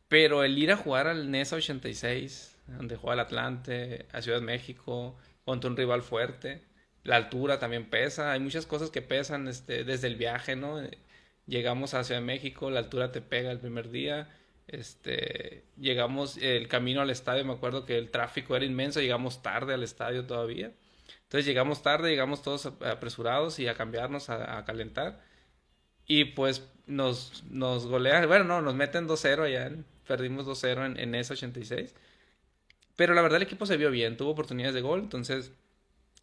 Pero 0.09 0.45
el 0.45 0.59
ir 0.59 0.71
a 0.73 0.77
jugar 0.77 1.07
al 1.07 1.31
NESA 1.31 1.57
86, 1.57 2.57
donde 2.67 2.97
juega 2.97 3.15
el 3.15 3.21
Atlante, 3.21 4.07
a 4.13 4.21
Ciudad 4.23 4.39
de 4.41 4.45
México, 4.45 5.17
contra 5.45 5.71
un 5.71 5.77
rival 5.77 6.03
fuerte. 6.03 6.63
La 7.03 7.17
altura 7.17 7.59
también 7.59 7.89
pesa, 7.91 8.33
hay 8.33 8.41
muchas 8.41 8.67
cosas 8.67 8.91
que 8.91 9.03
pesan 9.03 9.49
este, 9.49 9.85
desde 9.85 10.07
el 10.09 10.17
viaje, 10.17 10.57
¿no? 10.57 10.83
Llegamos 11.47 11.95
a 11.95 12.05
Ciudad 12.05 12.21
de 12.21 12.27
México, 12.27 12.71
la 12.71 12.81
altura 12.81 13.13
te 13.13 13.21
pega 13.23 13.51
el 13.51 13.61
primer 13.61 13.91
día. 13.91 14.29
Este, 14.67 15.65
llegamos, 15.79 16.37
el 16.39 16.69
camino 16.69 17.03
al 17.03 17.11
estadio, 17.11 17.45
me 17.45 17.53
acuerdo 17.53 17.85
que 17.85 17.99
el 17.99 18.11
tráfico 18.11 18.57
era 18.57 18.65
inmenso, 18.65 19.01
llegamos 19.01 19.43
tarde 19.43 19.75
al 19.75 19.83
estadio 19.83 20.27
todavía. 20.27 20.73
Entonces 21.25 21.47
llegamos 21.47 21.83
tarde, 21.83 22.11
llegamos 22.11 22.43
todos 22.43 22.67
apresurados 22.67 23.59
y 23.59 23.69
a 23.69 23.75
cambiarnos, 23.75 24.31
a, 24.31 24.65
calentar. 24.65 25.23
Y 26.07 26.27
pues 26.27 26.67
nos, 26.87 27.45
nos 27.51 27.87
golean, 27.87 28.27
bueno, 28.29 28.45
no, 28.45 28.63
nos 28.63 28.75
meten 28.75 29.09
2-0 29.09 29.43
allá, 29.45 29.73
perdimos 30.07 30.47
2-0 30.47 30.87
en, 30.87 30.99
en 30.99 31.15
ese 31.15 31.33
86. 31.35 31.95
Pero 32.97 33.15
la 33.15 33.23
verdad 33.23 33.39
el 33.39 33.43
equipo 33.45 33.67
se 33.67 33.77
vio 33.77 33.91
bien, 33.91 34.17
tuvo 34.17 34.31
oportunidades 34.31 34.75
de 34.75 34.81
gol, 34.81 35.01
entonces 35.01 35.53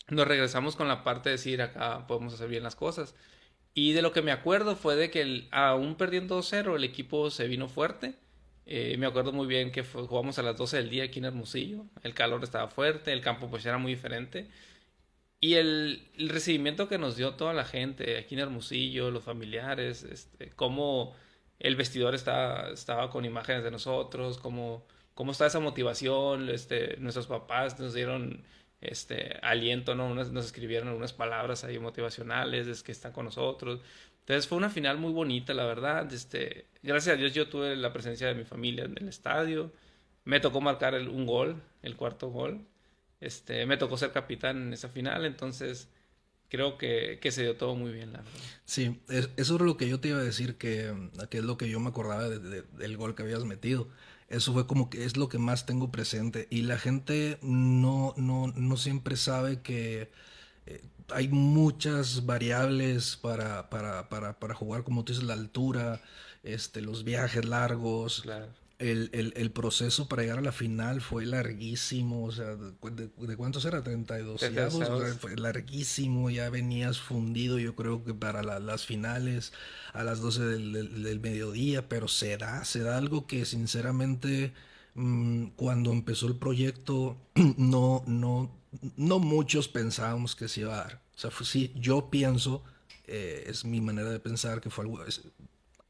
nos 0.10 0.27
regresamos 0.27 0.75
con 0.75 0.88
la 0.88 1.03
parte 1.03 1.29
de 1.29 1.36
decir 1.36 1.62
acá 1.62 2.05
podemos 2.07 2.33
hacer 2.33 2.50
bien 2.50 2.63
las 2.63 2.75
cosas. 2.75 3.15
Y 3.74 3.93
de 3.93 4.01
lo 4.01 4.12
que 4.12 4.21
me 4.21 4.31
acuerdo 4.31 4.75
fue 4.75 4.95
de 4.95 5.12
que 5.12 5.48
aún 5.51 5.95
perdiendo 5.95 6.39
2-0 6.39 6.75
el 6.75 6.83
equipo 6.83 7.29
se 7.31 7.48
vino 7.48 7.69
fuerte. 7.69 8.15
Eh, 8.65 8.95
me 8.97 9.05
acuerdo 9.05 9.31
muy 9.33 9.47
bien 9.47 9.71
que 9.71 9.83
jugamos 9.83 10.39
a 10.39 10.43
las 10.43 10.57
12 10.57 10.77
del 10.77 10.89
día 10.89 11.05
aquí 11.05 11.19
en 11.19 11.25
Hermosillo. 11.25 11.85
El 12.03 12.13
calor 12.13 12.43
estaba 12.43 12.67
fuerte, 12.67 13.11
el 13.13 13.21
campo 13.21 13.49
pues 13.49 13.65
era 13.65 13.77
muy 13.77 13.93
diferente. 13.93 14.47
Y 15.39 15.55
el, 15.55 16.07
recibimiento 16.29 16.87
que 16.87 16.99
nos 16.99 17.17
dio 17.17 17.33
toda 17.35 17.53
la 17.53 17.65
gente 17.65 18.17
aquí 18.19 18.35
en 18.35 18.41
Hermosillo, 18.41 19.09
los 19.09 19.23
familiares, 19.23 20.03
este, 20.03 20.51
cómo 20.51 21.15
el 21.59 21.75
vestidor 21.75 22.13
estaba, 22.15 22.69
estaba 22.69 23.09
con 23.09 23.25
imágenes 23.25 23.63
de 23.63 23.71
nosotros, 23.71 24.37
cómo, 24.37 24.85
cómo 25.15 25.31
está 25.31 25.47
esa 25.47 25.59
motivación, 25.59 26.49
este, 26.49 26.97
nuestros 26.97 27.27
papás 27.27 27.79
nos 27.79 27.93
dieron 27.95 28.43
este 28.81 29.39
aliento, 29.41 29.95
¿no? 29.95 30.13
Nos, 30.13 30.31
nos, 30.31 30.45
escribieron 30.45 30.89
algunas 30.89 31.13
palabras 31.13 31.63
ahí 31.63 31.79
motivacionales, 31.79 32.67
es 32.67 32.83
que 32.83 32.91
están 32.91 33.11
con 33.11 33.25
nosotros. 33.25 33.81
Entonces 34.21 34.47
fue 34.47 34.57
una 34.57 34.69
final 34.69 34.97
muy 34.97 35.11
bonita, 35.11 35.53
la 35.53 35.65
verdad. 35.65 36.11
Este, 36.13 36.67
gracias 36.83 37.15
a 37.15 37.17
Dios 37.17 37.33
yo 37.33 37.49
tuve 37.49 37.75
la 37.75 37.93
presencia 37.93 38.27
de 38.27 38.35
mi 38.35 38.45
familia 38.45 38.85
en 38.85 38.97
el 38.97 39.07
estadio. 39.09 39.71
Me 40.25 40.39
tocó 40.39 40.61
marcar 40.61 40.95
un 40.95 41.25
gol, 41.25 41.61
el 41.81 41.95
cuarto 41.97 42.29
gol. 42.29 42.65
Este, 43.19 43.65
me 43.65 43.77
tocó 43.77 43.97
ser 43.97 44.11
capitán 44.11 44.61
en 44.63 44.73
esa 44.73 44.89
final, 44.89 45.25
entonces 45.25 45.89
creo 46.49 46.77
que, 46.77 47.19
que 47.21 47.31
se 47.31 47.43
dio 47.43 47.55
todo 47.57 47.75
muy 47.75 47.91
bien, 47.91 48.13
la 48.13 48.19
verdad. 48.21 48.51
Sí, 48.65 48.99
es, 49.09 49.29
eso 49.37 49.55
era 49.55 49.65
lo 49.65 49.77
que 49.77 49.87
yo 49.87 49.99
te 49.99 50.09
iba 50.09 50.19
a 50.19 50.23
decir, 50.23 50.57
que, 50.57 50.93
que 51.29 51.37
es 51.39 51.43
lo 51.43 51.57
que 51.57 51.69
yo 51.69 51.79
me 51.79 51.89
acordaba 51.89 52.27
de, 52.29 52.39
de, 52.39 52.61
del 52.63 52.97
gol 52.97 53.15
que 53.15 53.23
habías 53.23 53.45
metido. 53.45 53.89
Eso 54.27 54.53
fue 54.53 54.65
como 54.65 54.89
que 54.89 55.05
es 55.05 55.17
lo 55.17 55.29
que 55.29 55.37
más 55.37 55.65
tengo 55.65 55.91
presente. 55.91 56.47
Y 56.49 56.63
la 56.63 56.77
gente 56.77 57.37
no, 57.41 58.13
no, 58.17 58.47
no 58.55 58.77
siempre 58.77 59.17
sabe 59.17 59.61
que 59.61 60.09
eh, 60.65 60.81
hay 61.09 61.27
muchas 61.27 62.25
variables 62.25 63.17
para, 63.17 63.69
para, 63.69 64.09
para, 64.09 64.39
para, 64.39 64.53
jugar, 64.53 64.83
como 64.83 65.03
tú 65.03 65.13
dices, 65.13 65.27
la 65.27 65.33
altura, 65.33 66.01
este, 66.43 66.81
los 66.81 67.03
viajes 67.03 67.45
largos. 67.45 68.23
El, 68.79 69.11
el, 69.13 69.31
el, 69.35 69.51
proceso 69.51 70.07
para 70.07 70.23
llegar 70.23 70.39
a 70.39 70.41
la 70.41 70.51
final 70.51 71.01
fue 71.01 71.27
larguísimo, 71.27 72.25
o 72.25 72.31
sea, 72.31 72.55
¿de, 72.55 73.11
de, 73.15 73.37
cuántos 73.37 73.63
era? 73.65 73.83
32 73.83 74.41
fue 75.19 75.35
larguísimo, 75.35 76.31
ya 76.31 76.49
venías 76.49 76.97
fundido 76.99 77.59
yo 77.59 77.75
creo 77.75 78.03
que 78.03 78.15
para 78.15 78.41
las 78.41 78.85
finales 78.87 79.53
a 79.93 80.03
las 80.03 80.19
12 80.19 80.43
del, 80.45 81.03
del, 81.03 81.19
mediodía, 81.19 81.87
pero 81.87 82.07
se 82.07 82.35
da, 82.37 82.65
se 82.65 82.79
da 82.79 82.97
algo 82.97 83.27
que 83.27 83.45
sinceramente 83.45 84.51
mm, 84.95 85.49
cuando 85.57 85.91
empezó 85.91 86.25
el 86.25 86.37
proyecto 86.37 87.17
no, 87.57 88.03
no, 88.07 88.49
no 88.95 89.19
muchos 89.19 89.67
pensábamos 89.67 90.35
que 90.35 90.47
se 90.47 90.61
iba 90.61 90.73
a 90.73 90.83
dar. 90.83 91.01
O 91.15 91.19
sea, 91.19 91.31
sí, 91.43 91.73
yo 91.75 92.09
pienso, 92.09 92.63
eh, 93.07 93.43
es 93.47 93.65
mi 93.65 93.81
manera 93.81 94.09
de 94.09 94.19
pensar, 94.19 94.61
que 94.61 94.69
fue 94.69 94.85
algo 94.85 95.03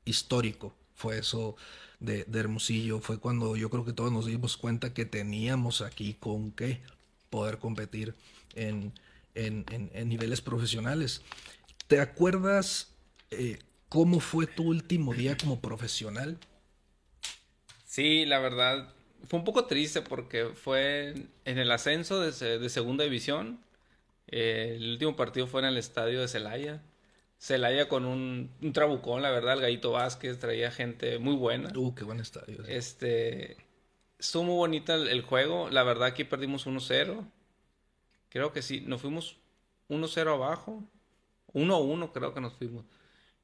histórico. 0.05 0.75
Fue 0.95 1.19
eso 1.19 1.55
de, 1.99 2.25
Hermosillo. 2.33 2.99
Fue 2.99 3.19
cuando 3.19 3.55
yo 3.55 3.69
creo 3.69 3.85
que 3.85 3.93
todos 3.93 4.11
nos 4.11 4.25
dimos 4.25 4.57
cuenta 4.57 4.93
que 4.93 5.05
teníamos 5.05 5.81
aquí 5.81 6.15
con 6.15 6.51
qué 6.51 6.81
poder 7.29 7.59
competir 7.59 8.15
en, 8.55 8.93
niveles 9.35 10.41
profesionales. 10.41 11.21
¿Te 11.87 12.01
acuerdas 12.01 12.93
eh, 13.29 13.59
cómo 13.89 14.19
fue 14.19 14.47
tu 14.47 14.63
último 14.63 15.13
día 15.13 15.37
como 15.37 15.61
profesional? 15.61 16.37
Sí, 17.85 18.25
la 18.25 18.39
verdad, 18.39 18.93
fue 19.27 19.39
un 19.39 19.45
poco 19.45 19.65
triste 19.65 20.01
porque 20.01 20.45
fue 20.45 21.13
en 21.45 21.57
el 21.57 21.71
ascenso 21.71 22.19
de, 22.19 22.69
segunda 22.69 23.03
división. 23.03 23.59
Eh, 24.27 24.75
el 24.77 24.91
último 24.91 25.15
partido 25.15 25.47
fue 25.47 25.61
en 25.61 25.67
el 25.67 25.77
estadio 25.77 26.21
de 26.21 26.27
Celaya. 26.27 26.81
Celaya 27.37 27.87
con 27.87 28.05
un, 28.05 28.51
un, 28.61 28.73
trabucón, 28.73 29.21
la 29.23 29.31
verdad, 29.31 29.55
el 29.55 29.61
Gallito 29.61 29.91
Vázquez 29.91 30.39
traía 30.39 30.71
gente 30.71 31.17
muy 31.17 31.35
buena. 31.35 31.71
Uh, 31.75 31.95
qué 31.95 32.03
buen 32.03 32.19
estadio. 32.19 32.63
Este, 32.67 33.57
estuvo 34.19 34.43
muy 34.43 34.55
bonito 34.55 34.93
el, 34.93 35.21
juego. 35.21 35.69
La 35.69 35.83
verdad, 35.83 36.09
aquí 36.09 36.23
perdimos 36.23 36.67
1-0. 36.67 37.25
Creo 38.29 38.53
que 38.53 38.61
sí, 38.61 38.81
nos 38.81 39.01
fuimos 39.01 39.37
1-0 39.89 40.33
abajo. 40.33 40.83
1-1 41.53 42.11
creo 42.13 42.33
que 42.33 42.41
nos 42.41 42.53
fuimos. 42.53 42.85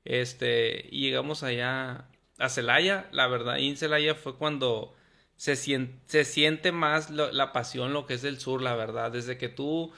Este, 0.05 0.87
y 0.91 1.01
llegamos 1.01 1.43
allá 1.43 2.07
a 2.37 2.49
Celaya. 2.49 3.09
La 3.11 3.27
verdad, 3.27 3.57
y 3.57 3.69
en 3.69 3.77
Celaya 3.77 4.15
fue 4.15 4.37
cuando 4.37 4.93
se 5.37 5.55
siente, 5.55 5.95
se 6.07 6.25
siente 6.25 6.71
más 6.71 7.09
la 7.11 7.53
pasión, 7.53 7.93
lo 7.93 8.05
que 8.05 8.15
es 8.15 8.21
del 8.21 8.39
sur, 8.39 8.61
la 8.61 8.75
verdad. 8.75 9.11
Desde 9.11 9.37
que 9.37 9.49
tú 9.49 9.93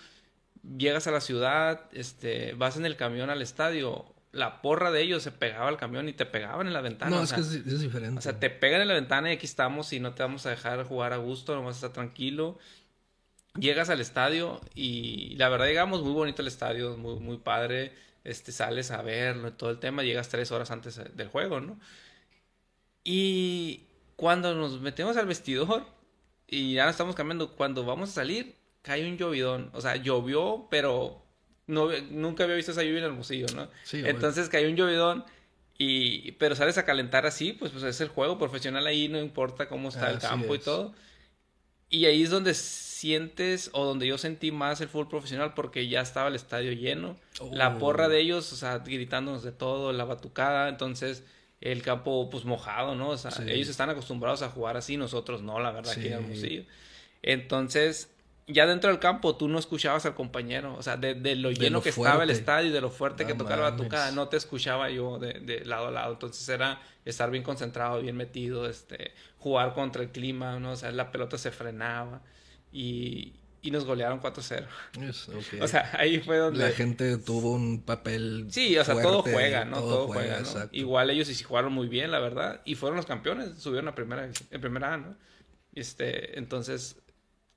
llegas 0.77 1.07
a 1.07 1.11
la 1.11 1.21
ciudad, 1.21 1.85
este, 1.93 2.53
vas 2.53 2.77
en 2.77 2.85
el 2.85 2.97
camión 2.97 3.29
al 3.29 3.41
estadio, 3.41 4.05
la 4.31 4.61
porra 4.61 4.91
de 4.91 5.01
ellos 5.01 5.23
se 5.23 5.31
pegaba 5.31 5.69
al 5.69 5.77
camión 5.77 6.07
y 6.09 6.13
te 6.13 6.25
pegaban 6.25 6.67
en 6.67 6.73
la 6.73 6.81
ventana. 6.81 7.15
No, 7.15 7.23
es 7.23 7.33
que 7.33 7.41
es, 7.41 7.81
diferente. 7.81 8.19
O 8.19 8.21
sea, 8.21 8.39
te 8.39 8.49
pegan 8.49 8.81
en 8.81 8.87
la 8.87 8.93
ventana 8.93 9.31
y 9.31 9.35
aquí 9.35 9.45
estamos 9.45 9.91
y 9.93 9.99
no 9.99 10.13
te 10.13 10.23
vamos 10.23 10.45
a 10.45 10.51
dejar 10.51 10.83
jugar 10.83 11.13
a 11.13 11.17
gusto, 11.17 11.55
no 11.55 11.63
vas 11.63 11.75
a 11.75 11.87
estar 11.87 11.93
tranquilo. 11.93 12.59
Llegas 13.57 13.89
al 13.89 13.99
estadio 13.99 14.61
y 14.75 15.35
la 15.37 15.49
verdad 15.49 15.65
llegamos 15.65 16.03
muy 16.03 16.11
bonito 16.11 16.41
el 16.41 16.47
estadio, 16.47 16.97
muy, 16.97 17.19
muy 17.19 17.37
padre. 17.37 17.93
Este, 18.23 18.51
sales 18.51 18.91
a 18.91 19.01
verlo, 19.01 19.53
todo 19.53 19.71
el 19.71 19.79
tema, 19.79 20.03
llegas 20.03 20.29
tres 20.29 20.51
horas 20.51 20.69
antes 20.69 21.01
del 21.15 21.29
juego, 21.29 21.61
¿no? 21.61 21.79
Y 23.03 23.87
cuando 24.19 24.53
nos 24.53 24.81
metemos 24.81 25.15
al 25.15 25.27
vestidor 25.27 25.85
y 26.45 26.73
ya 26.73 26.83
nos 26.83 26.91
estamos 26.91 27.15
cambiando, 27.15 27.55
cuando 27.55 27.85
vamos 27.85 28.09
a 28.09 28.13
salir, 28.13 28.53
cae 28.81 29.09
un 29.09 29.17
llovidón. 29.17 29.69
O 29.71 29.79
sea, 29.79 29.95
llovió, 29.95 30.67
pero 30.69 31.23
no, 31.67 31.87
nunca 32.11 32.43
había 32.43 32.57
visto 32.57 32.73
esa 32.73 32.83
lluvia 32.83 32.99
en 32.99 33.05
Hermosillo, 33.05 33.45
¿no? 33.55 33.69
Sí, 33.85 34.01
Entonces 34.03 34.49
cae 34.49 34.67
un 34.67 34.75
llovidón. 34.75 35.23
Y, 35.77 36.33
pero 36.33 36.53
sales 36.53 36.77
a 36.77 36.83
calentar 36.83 37.25
así, 37.25 37.53
pues, 37.53 37.71
pues 37.71 37.85
es 37.85 38.01
el 38.01 38.09
juego 38.09 38.37
profesional 38.37 38.85
ahí, 38.87 39.07
no 39.07 39.19
importa 39.19 39.69
cómo 39.69 39.87
está 39.87 40.11
el 40.11 40.19
campo 40.19 40.53
y 40.53 40.59
todo. 40.59 40.93
Y 41.89 42.03
ahí 42.03 42.21
es 42.21 42.29
donde 42.29 42.55
sientes, 42.55 43.69
o 43.71 43.85
donde 43.85 44.05
yo 44.05 44.17
sentí 44.17 44.51
más 44.51 44.81
el 44.81 44.89
fútbol 44.89 45.07
profesional, 45.07 45.53
porque 45.53 45.87
ya 45.87 46.01
estaba 46.01 46.27
el 46.27 46.35
estadio 46.35 46.73
lleno. 46.73 47.15
La 47.53 47.69
oh. 47.69 47.77
porra 47.77 48.09
de 48.09 48.19
ellos, 48.19 48.51
o 48.51 48.57
sea, 48.57 48.79
gritándonos 48.79 49.43
de 49.43 49.53
todo, 49.53 49.93
la 49.93 50.03
batucada. 50.03 50.67
Entonces, 50.67 51.23
el 51.61 51.81
campo 51.81 52.29
pues 52.29 52.45
mojado, 52.45 52.95
¿no? 52.95 53.09
O 53.09 53.17
sea, 53.17 53.31
ellos 53.47 53.67
están 53.67 53.89
acostumbrados 53.89 54.41
a 54.41 54.49
jugar 54.49 54.77
así, 54.77 54.97
nosotros 54.97 55.41
no, 55.41 55.59
la 55.59 55.71
verdad, 55.71 55.93
aquí 55.97 56.07
en 56.07 56.13
Hermosillo. 56.13 56.63
Entonces, 57.21 58.09
ya 58.47 58.65
dentro 58.65 58.89
del 58.89 58.99
campo 58.99 59.35
tú 59.35 59.47
no 59.47 59.59
escuchabas 59.59 60.05
al 60.05 60.15
compañero, 60.15 60.75
o 60.75 60.81
sea, 60.81 60.97
de, 60.97 61.13
lo 61.35 61.51
lleno 61.51 61.81
que 61.81 61.89
estaba 61.89 62.23
el 62.23 62.29
estadio 62.29 62.69
y 62.69 62.73
de 62.73 62.81
lo 62.81 62.89
fuerte 62.89 63.25
que 63.25 63.33
tocaba 63.33 63.63
la 63.63 63.69
batucada, 63.71 64.11
no 64.11 64.27
te 64.29 64.37
escuchaba 64.37 64.89
yo 64.89 65.19
de, 65.19 65.33
de, 65.33 65.65
lado 65.65 65.87
a 65.87 65.91
lado. 65.91 66.13
Entonces 66.13 66.47
era 66.49 66.81
estar 67.05 67.29
bien 67.29 67.43
concentrado, 67.43 68.01
bien 68.01 68.15
metido, 68.15 68.67
este, 68.67 69.13
jugar 69.37 69.73
contra 69.73 70.01
el 70.01 70.09
clima, 70.09 70.59
¿no? 70.59 70.71
O 70.71 70.75
sea, 70.75 70.91
la 70.91 71.11
pelota 71.11 71.37
se 71.37 71.51
frenaba 71.51 72.21
y, 72.71 73.38
y 73.61 73.71
nos 73.71 73.85
golearon 73.85 74.21
4-0. 74.21 74.65
O 75.61 75.67
sea, 75.67 75.91
ahí 75.97 76.19
fue 76.19 76.37
donde... 76.37 76.59
La 76.59 76.71
gente 76.71 77.17
tuvo 77.17 77.53
un 77.53 77.81
papel... 77.81 78.47
Sí, 78.49 78.77
o 78.77 78.83
sea, 78.83 79.01
todo 79.01 79.21
juega, 79.21 79.65
¿no? 79.65 79.79
Todo, 79.79 80.07
juega, 80.07 80.41
¿no? 80.41 80.69
Igual 80.71 81.09
ellos 81.09 81.27
sí 81.27 81.43
jugaron 81.43 81.73
muy 81.73 81.87
bien, 81.87 82.11
la 82.11 82.19
verdad. 82.19 82.61
Y 82.65 82.75
fueron 82.75 82.97
los 82.97 83.05
campeones, 83.05 83.59
subieron 83.59 83.87
a 83.87 83.95
primera, 83.95 84.29
en 84.51 84.61
primera 84.61 84.93
A, 84.93 84.97
¿no? 84.97 85.17
Este, 85.73 86.37
entonces, 86.37 86.97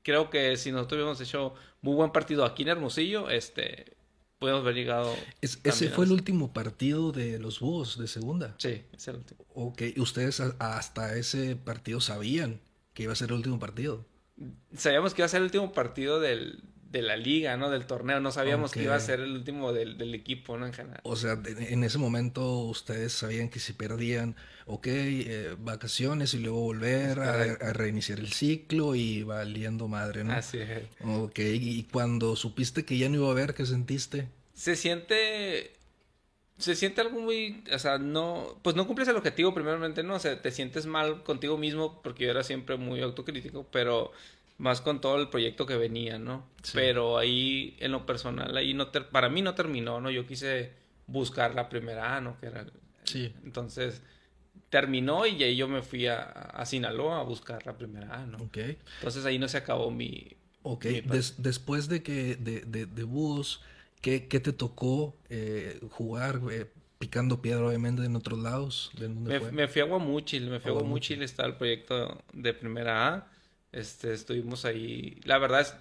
creo 0.03 0.31
que 0.31 0.57
si 0.57 0.73
nosotros 0.73 0.99
hubiéramos 0.99 1.21
hecho 1.21 1.55
muy 1.81 1.95
buen 1.95 2.11
partido 2.11 2.45
aquí 2.45 2.63
en 2.63 2.71
Hermosillo, 2.71 3.31
este, 3.31 3.97
podemos 4.39 4.63
haber 4.63 4.75
llegado... 4.75 5.15
ese 5.41 5.89
fue 5.91 6.05
el 6.05 6.13
último 6.13 6.53
partido 6.53 7.13
de 7.13 7.39
los 7.39 7.61
Búhos 7.61 7.99
de 7.99 8.09
segunda. 8.09 8.55
Sí, 8.59 8.83
es 8.93 9.09
el 9.09 9.17
último. 9.17 9.45
Ok, 9.55 9.83
ustedes 9.97 10.41
hasta 10.41 11.17
ese 11.17 11.57
partido 11.57 12.01
sabían 12.01 12.61
que 12.95 13.05
iba 13.05 13.13
a 13.13 13.17
ser 13.17 13.29
el 13.29 13.35
último 13.35 13.59
partido 13.59 14.05
sabíamos 14.77 15.15
que 15.15 15.23
iba 15.23 15.27
a 15.27 15.29
ser 15.29 15.39
el 15.39 15.45
último 15.45 15.73
partido 15.73 16.21
del, 16.21 16.63
de 16.93 17.03
la 17.03 17.17
liga, 17.17 17.57
¿no? 17.57 17.71
Del 17.71 17.87
torneo. 17.87 18.21
No 18.21 18.31
sabíamos 18.31 18.73
que 18.73 18.83
iba 18.83 18.95
a 18.95 19.01
ser 19.01 19.21
el 19.21 19.33
último 19.33 19.73
del, 19.73 19.97
del, 19.97 20.15
equipo, 20.15 20.59
¿no? 20.59 20.67
En 20.67 20.75
general. 20.75 21.01
O 21.05 21.17
sea, 21.17 21.39
en 21.47 21.83
ese 21.85 21.99
momento 21.99 22.59
ustedes 22.61 23.13
sabían 23.13 23.49
que 23.49 23.59
si 23.59 23.73
perdían, 23.73 24.37
ok, 24.67 24.87
eh, 24.87 25.57
vacaciones 25.59 26.35
y 26.35 26.39
luego 26.39 26.61
volver 26.61 27.19
a, 27.19 27.73
reiniciar 27.73 28.21
el 28.21 28.33
ciclo 28.33 28.95
y 28.95 29.23
valiendo 29.23 29.89
madre, 29.89 30.23
¿no? 30.23 30.35
Así 30.35 30.59
es. 30.59 30.83
Ok, 31.03 31.39
y 31.39 31.85
cuando 31.85 32.37
supiste 32.37 32.85
que 32.85 32.99
ya 32.99 33.09
no 33.09 33.17
iba 33.17 33.29
a 33.29 33.33
haber, 33.33 33.55
¿qué 33.55 33.65
sentiste? 33.65 34.29
Se 34.55 34.77
siente 34.77 35.73
se 36.63 36.77
siente 36.77 37.01
algo 37.01 37.21
muy, 37.21 37.65
o 37.75 37.79
sea, 37.79 37.99
no, 37.99 38.57
pues 38.63 38.77
no 38.77 38.87
cumples 38.87 39.09
el 39.09 39.17
objetivo 39.17 39.53
primeramente, 39.53 40.03
no, 40.05 40.15
o 40.15 40.19
sea, 40.19 40.41
te 40.41 40.53
sientes 40.53 40.87
mal 40.87 41.25
contigo 41.25 41.59
mismo 41.59 42.01
porque 42.03 42.25
yo 42.25 42.31
era 42.31 42.45
siempre 42.45 42.77
muy 42.77 43.01
autocrítico, 43.01 43.67
pero 43.73 44.13
más 44.59 44.81
con 44.81 45.01
todo 45.01 45.21
el 45.21 45.29
proyecto 45.29 45.67
que 45.67 45.77
venía, 45.77 46.19
¿no? 46.19 46.47
Pero 46.73 47.19
ahí, 47.19 47.77
en 47.81 47.91
lo 47.91 48.07
personal, 48.07 48.57
ahí 48.57 48.75
no, 48.75 48.93
para 48.93 49.29
mí 49.29 49.43
no 49.43 49.55
terminó, 49.55 50.01
¿no? 50.01 50.11
Yo 50.11 50.25
quise 50.27 50.73
buscar 51.09 51.55
la 51.55 51.69
primera 51.69 52.21
¿no? 52.21 52.39
Que 52.39 52.47
era, 52.47 52.65
sí. 53.05 53.35
Entonces, 53.45 54.03
terminó 54.71 55.27
y 55.27 55.43
ahí 55.43 55.57
yo 55.57 55.67
me 55.67 55.83
fui 55.83 56.07
a, 56.07 56.23
a 56.23 56.65
Sinaloa 56.65 57.21
a 57.21 57.25
buscar 57.25 57.67
la 57.67 57.77
primera 57.77 58.23
A, 58.23 58.27
¿no? 58.27 58.39
Ok. 58.39 58.59
Entonces 58.99 59.25
ahí 59.25 59.39
no 59.39 59.49
se 59.49 59.59
acabó 59.59 59.91
mi... 59.91 60.37
Ok, 60.63 60.87
después 61.39 61.89
de 61.89 62.05
que, 62.05 62.37
de, 62.37 62.61
de, 62.61 62.87
de 62.87 63.03
Bus 63.03 63.63
¿Qué, 64.03 64.21
te 64.21 64.53
tocó 64.53 65.17
eh, 65.31 65.81
jugar? 65.91 66.41
Eh, 66.51 66.67
picando 66.99 67.41
piedra, 67.41 67.67
obviamente, 67.67 68.05
en 68.05 68.15
otros 68.15 68.39
lados. 68.39 68.91
¿De 68.99 69.09
me, 69.09 69.41
fue? 69.41 69.53
me, 69.53 69.69
fui 69.69 69.83
a 69.83 69.85
Guamuchil, 69.85 70.51
me 70.51 70.61
fui 70.61 70.71
a 70.71 70.75
Guamuchil, 70.75 71.23
está 71.23 71.47
el 71.47 71.57
proyecto 71.57 72.23
de 72.33 72.53
primera 72.53 73.09
A. 73.09 73.27
Este, 73.73 74.13
estuvimos 74.13 74.65
ahí. 74.65 75.21
La 75.25 75.39
verdad 75.39 75.63
es, 75.63 75.75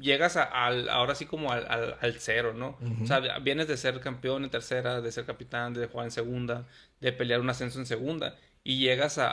llegas 0.00 0.36
al, 0.36 0.88
ahora 0.88 1.14
sí 1.14 1.26
como 1.26 1.52
al, 1.52 1.96
al, 2.00 2.14
cero, 2.18 2.52
¿no? 2.54 2.78
O 3.02 3.06
sea, 3.06 3.20
vienes 3.38 3.68
de 3.68 3.76
ser 3.76 4.00
campeón 4.00 4.44
en 4.44 4.50
tercera, 4.50 5.00
de 5.00 5.12
ser 5.12 5.24
capitán, 5.24 5.74
de 5.74 5.86
jugar 5.86 6.06
en 6.06 6.12
segunda, 6.12 6.66
de 7.00 7.12
pelear 7.12 7.40
un 7.40 7.50
ascenso 7.50 7.78
en 7.78 7.86
segunda. 7.86 8.36
Y 8.64 8.78
llegas 8.80 9.18
a, 9.18 9.30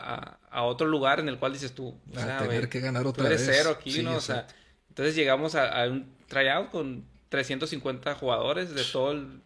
a, 0.50 0.64
otro 0.64 0.88
lugar 0.88 1.20
en 1.20 1.28
el 1.28 1.38
cual 1.40 1.54
dices 1.54 1.74
tú, 1.74 2.00
o 2.10 2.14
sea, 2.14 2.40
a 2.40 2.44
tener 2.44 2.70
que 2.70 2.80
ganar 2.80 3.06
otra 3.06 3.28
vez. 3.28 3.44
cero 3.46 3.76
aquí, 3.78 4.02
¿no? 4.02 4.16
O 4.16 4.22
sea, 4.22 4.48
entonces 4.90 5.16
llegamos 5.16 5.56
a, 5.56 5.84
a 5.84 5.90
un 5.90 6.16
tryout 6.28 6.70
con 6.70 7.06
350 7.36 8.16
jugadores 8.16 8.74
de 8.74 8.84
todo 8.86 9.12
el, 9.12 9.42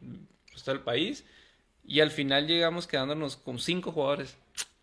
pues, 0.51 0.63
todo 0.63 0.75
el 0.75 0.81
país. 0.81 1.25
Y 1.83 2.01
al 2.01 2.11
final 2.11 2.47
llegamos 2.47 2.85
quedándonos 2.85 3.35
con 3.35 3.57
5 3.57 3.91
jugadores. 3.91 4.37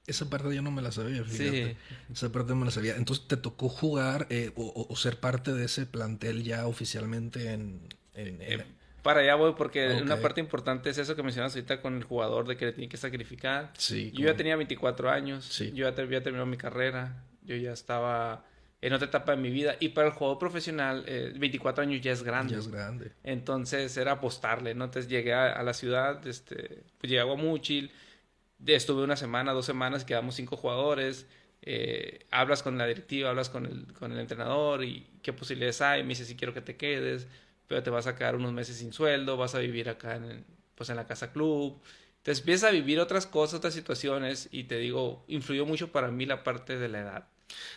Esa 0.07 0.29
parte 0.29 0.55
yo 0.55 0.63
no 0.63 0.71
me 0.71 0.83
la 0.83 0.93
sabía, 0.93 1.25
fíjate. 1.25 1.77
Esa 2.13 2.31
parte 2.31 2.51
no 2.51 2.57
me 2.57 2.65
la 2.65 2.71
sabía. 2.71 2.97
Entonces, 2.97 3.27
¿te 3.29 3.37
tocó 3.37 3.69
jugar 3.69 4.27
eh, 4.31 4.53
o, 4.57 4.95
ser 4.97 5.19
parte 5.19 5.53
de 5.53 5.65
ese 5.65 5.87
plantel 5.87 6.43
ya 6.43 6.67
oficialmente 6.67 7.53
en...? 7.53 7.81
Eh, 8.15 8.65
para 9.03 9.21
allá 9.21 9.37
voy, 9.37 9.55
porque 9.57 10.01
una 10.03 10.17
parte 10.17 10.41
importante 10.41 10.91
es 10.91 10.99
eso 10.99 11.15
que 11.15 11.23
mencionas 11.23 11.55
ahorita 11.55 11.81
con 11.81 11.95
el 11.95 12.03
jugador, 12.03 12.49
de 12.49 12.57
que 12.57 12.67
le 12.67 12.73
tiene 12.73 12.89
que 12.89 12.97
sacrificar. 12.97 13.73
Sí, 13.79 14.11
yo 14.13 14.27
ya 14.27 14.37
tenía 14.37 14.57
24 14.57 15.11
años, 15.11 15.57
yo 15.59 15.89
ya 15.89 16.03
había 16.03 16.25
terminado 16.25 16.47
mi 16.47 16.57
carrera, 16.57 17.23
yo 17.43 17.55
ya 17.55 17.73
estaba 17.73 18.45
en 18.87 18.93
otra 18.93 19.09
etapa 19.09 19.33
de 19.33 19.39
mi 19.39 19.51
vida. 19.51 19.75
Y 19.81 19.89
para 19.89 20.07
el 20.07 20.13
juego 20.13 20.39
profesional, 20.39 21.05
24 21.37 21.83
años 21.83 22.01
ya 22.01 22.13
es 22.13 22.23
grande. 22.23 22.55
Ya 22.55 22.61
es 22.61 22.69
grande. 22.69 23.11
Entonces 23.25 23.97
era 23.97 24.13
apostarle, 24.13 24.75
¿no? 24.77 24.85
Entonces 24.85 25.11
llegué 25.11 25.35
a, 25.35 25.61
la 25.65 25.75
ciudad, 25.75 26.25
este, 26.25 26.85
pues 26.99 27.11
llegué 27.11 27.19
a 27.19 27.25
Guamuchil, 27.25 27.91
estuve 28.65 29.03
una 29.03 29.17
semana, 29.17 29.53
dos 29.53 29.67
semanas, 29.67 30.05
quedamos 30.05 30.37
cinco 30.37 30.57
jugadores. 30.57 31.27
Eh, 31.63 32.27
hablas 32.31 32.63
con 32.63 32.79
la 32.79 32.87
directiva, 32.87 33.31
hablas 33.31 33.51
con 33.51 33.67
el, 33.67 33.93
con 33.93 34.13
el 34.13 34.21
entrenador 34.21 34.85
y 34.85 35.05
qué 35.21 35.33
posibilidades 35.33 35.81
hay. 35.81 36.05
Me 36.05 36.11
dice 36.11 36.25
si 36.25 36.37
quiero 36.37 36.55
que 36.55 36.61
te 36.61 36.77
quedes, 36.77 37.27
pero 37.67 37.83
te 37.83 37.91
vas 37.91 38.07
a 38.07 38.15
quedar 38.15 38.37
unos 38.37 38.53
meses 38.53 38.77
sin 38.77 38.93
sueldo, 38.93 39.37
vas 39.37 39.57
a 39.57 39.59
vivir 39.59 39.89
acá 39.89 40.15
en, 40.15 40.45
pues 40.77 40.91
en 40.91 40.97
la 40.97 41.09
casa 41.09 41.33
club. 41.33 41.83
Entonces 42.19 42.39
empiezas 42.39 42.71
a 42.71 42.73
vivir 42.73 43.01
otras 43.01 43.27
cosas, 43.27 43.59
otras 43.59 43.75
situaciones 43.75 44.49
y 44.53 44.65
te 44.65 44.77
digo, 44.77 45.25
influyó 45.27 45.67
mucho 45.67 45.91
para 45.91 46.13
mí 46.13 46.25
la 46.25 46.45
parte 46.45 46.79
de 46.79 46.89
la 46.89 47.01
edad. 47.01 47.29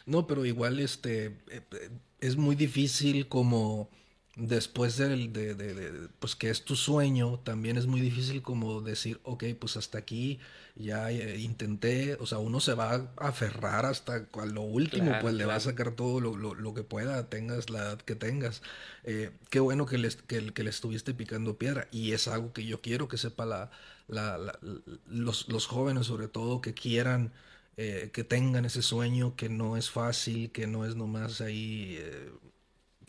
No, 0.05 0.27
pero 0.27 0.45
igual 0.45 0.79
este 0.79 1.27
eh, 1.49 1.61
eh, 1.71 1.89
es 2.19 2.38
muy 2.38 2.55
difícil 2.55 3.27
como 3.27 3.89
después 4.35 4.97
del, 4.97 5.33
de, 5.33 5.53
de, 5.53 6.07
pues 6.19 6.35
que 6.35 6.49
es 6.49 6.63
tu 6.63 6.75
sueño, 6.75 7.39
también 7.39 7.77
es 7.77 7.88
muy 7.88 7.99
difícil 7.99 8.41
como 8.41 8.81
decir, 8.81 9.19
ok, 9.23 9.43
pues 9.59 9.75
hasta 9.75 9.97
aquí 9.97 10.39
ya 10.75 11.11
eh, 11.11 11.38
intenté, 11.39 12.15
o 12.21 12.25
sea, 12.25 12.38
uno 12.38 12.61
se 12.61 12.73
va 12.73 12.93
a 12.93 13.27
aferrar 13.27 13.85
hasta 13.85 14.25
lo 14.45 14.61
último, 14.61 15.11
pues 15.19 15.33
le 15.33 15.45
va 15.45 15.55
a 15.55 15.59
sacar 15.59 15.91
todo 15.91 16.21
lo, 16.21 16.35
lo, 16.35 16.73
que 16.73 16.83
pueda, 16.83 17.29
tengas 17.29 17.69
la 17.69 17.79
edad 17.79 18.01
que 18.01 18.15
tengas. 18.15 18.61
Eh, 19.03 19.31
qué 19.49 19.59
bueno 19.59 19.85
que 19.85 19.97
le, 19.97 20.09
que, 20.09 20.53
que, 20.53 20.63
le 20.63 20.69
estuviste 20.69 21.13
picando 21.13 21.57
piedra 21.57 21.89
y 21.91 22.13
es 22.13 22.29
algo 22.29 22.53
que 22.53 22.65
yo 22.65 22.81
quiero 22.81 23.09
que 23.09 23.17
sepa 23.17 23.45
la, 23.45 23.71
la, 24.07 24.57
los, 25.07 25.49
los, 25.49 25.67
jóvenes 25.67 26.05
sobre 26.05 26.29
todo 26.29 26.61
que 26.61 26.73
quieran, 26.73 27.33
eh, 27.81 28.09
que 28.12 28.25
tengan 28.25 28.65
ese 28.65 28.81
sueño, 28.81 29.38
que 29.38 29.48
no 29.48 29.77
es 29.77 29.89
fácil, 29.89 30.51
que 30.51 30.67
no 30.67 30.86
es 30.86 30.98
nomás 30.98 31.39
ahí 31.39 31.98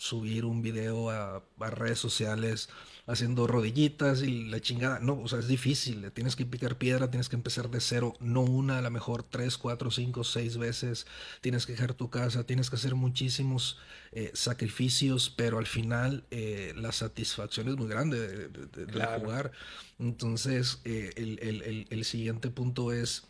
subir 0.00 0.46
un 0.46 0.62
video 0.62 1.10
a, 1.10 1.42
redes 1.58 1.98
sociales 1.98 2.70
haciendo 3.06 3.46
rodillitas 3.46 4.22
y 4.22 4.44
la 4.44 4.60
chingada. 4.60 4.98
No, 5.00 5.20
o 5.20 5.28
sea, 5.28 5.40
es 5.40 5.48
difícil. 5.48 6.10
Tienes 6.12 6.36
que 6.36 6.46
picar 6.46 6.78
piedra, 6.78 7.10
tienes 7.10 7.28
que 7.28 7.36
empezar 7.36 7.68
de 7.68 7.80
cero, 7.80 8.14
no 8.20 8.40
una, 8.40 8.78
a 8.78 8.82
lo 8.82 8.90
mejor 8.90 9.24
tres, 9.24 9.58
cuatro, 9.58 9.90
cinco, 9.90 10.24
seis 10.24 10.56
veces. 10.56 11.06
Tienes 11.40 11.66
que 11.66 11.72
dejar 11.72 11.94
tu 11.94 12.08
casa, 12.08 12.44
tienes 12.44 12.70
que 12.70 12.76
hacer 12.76 12.94
muchísimos 12.94 13.78
eh, 14.12 14.30
sacrificios, 14.32 15.28
pero 15.28 15.58
al 15.58 15.66
final 15.66 16.24
eh, 16.30 16.72
la 16.76 16.92
satisfacción 16.92 17.68
es 17.68 17.76
muy 17.76 17.88
grande 17.88 18.48
de, 18.48 19.18
jugar. 19.18 19.52
Entonces, 19.98 20.80
eh, 20.84 21.10
el, 21.90 22.04
siguiente 22.04 22.50
punto 22.50 22.90
es, 22.92 23.24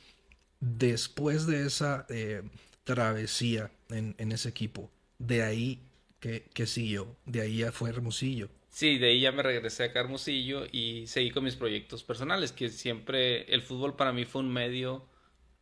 después 0.61 1.47
de 1.47 1.67
esa 1.67 2.07
travesía 2.85 3.71
en, 3.89 4.15
en 4.19 4.33
ese 4.33 4.49
equipo, 4.49 4.91
de 5.19 5.43
ahí 5.43 5.83
¿Qué, 6.21 6.67
siguió? 6.67 7.17
De 7.25 7.41
ahí 7.41 7.59
ya 7.59 7.73
fue 7.73 7.89
Hermosillo. 7.89 8.51
Sí, 8.69 8.99
de 8.99 9.09
ahí 9.09 9.21
ya 9.21 9.33
me 9.33 9.43
regresé 9.43 9.85
a 9.85 9.87
Hermosillo 9.87 10.67
y 10.71 11.07
seguí 11.07 11.31
con 11.31 11.45
mis 11.45 11.57
proyectos 11.57 12.05
personales, 12.05 12.53
que 12.53 12.69
siempre 12.69 13.53
el 13.53 13.63
fútbol 13.63 13.97
para 13.97 14.13
mí 14.13 14.27
fue 14.27 14.43
un 14.43 14.53
medio 14.53 15.07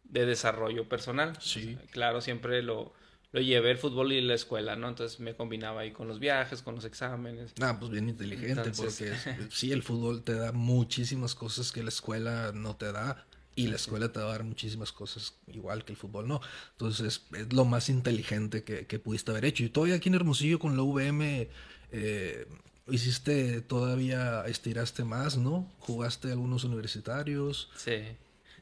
de 0.03 0.27
desarrollo 0.27 0.89
personal. 0.89 1.39
Sí. 1.41 1.79
claro, 1.93 2.21
siempre 2.21 2.61
lo, 2.63 2.93
lo 3.31 3.41
llevé 3.41 3.71
el 3.71 3.79
fútbol 3.79 4.13
y 4.13 4.21
la 4.21 4.35
escuela, 4.35 4.75
¿no? 4.75 4.89
Entonces 4.89 5.21
me 5.21 5.37
combinaba 5.37 5.83
ahí 5.83 5.93
con 5.93 6.09
los 6.09 6.19
viajes, 6.19 6.61
con 6.61 6.75
los 6.75 6.85
exámenes. 6.85 7.55
Ah, 7.61 7.77
pues 7.79 7.93
bien 7.93 8.09
inteligente, 8.09 8.73
porque 8.77 9.13
sí, 9.51 9.71
el 9.71 9.85
fútbol 9.85 10.25
te 10.25 10.35
da 10.35 10.51
muchísimas 10.51 11.37
cosas 11.37 11.71
que 11.71 11.85
la 11.85 11.91
escuela 11.91 12.51
no 12.53 12.75
te 12.77 12.91
da. 12.91 13.28
Y 13.59 13.67
la 13.67 13.77
escuela 13.77 14.13
te 14.13 14.21
va 14.21 14.27
a 14.27 14.33
dar 14.33 14.45
muchísimas 14.45 14.93
cosas 14.93 15.35
igual 15.49 15.85
que 15.85 15.93
el 15.93 15.99
fútbol, 15.99 16.29
¿no? 16.29 16.41
Entonces 16.73 17.23
es 17.33 17.53
lo 17.53 17.65
más 17.65 17.89
inteligente 17.89 18.63
que, 18.63 18.87
que 18.87 18.99
pudiste 18.99 19.31
haber 19.33 19.45
hecho. 19.45 19.65
Y 19.65 19.69
todavía 19.69 19.97
aquí 19.97 20.09
en 20.09 20.15
Hermosillo 20.15 20.59
con 20.59 20.77
la 20.77 20.83
VM 20.83 21.49
eh, 21.91 22.47
hiciste, 22.89 23.61
todavía 23.63 24.45
estiraste 24.47 25.05
más, 25.05 25.37
¿no? 25.37 25.71
Jugaste 25.81 26.31
algunos 26.31 26.65
universitarios. 26.65 27.71
Sí. 27.77 28.05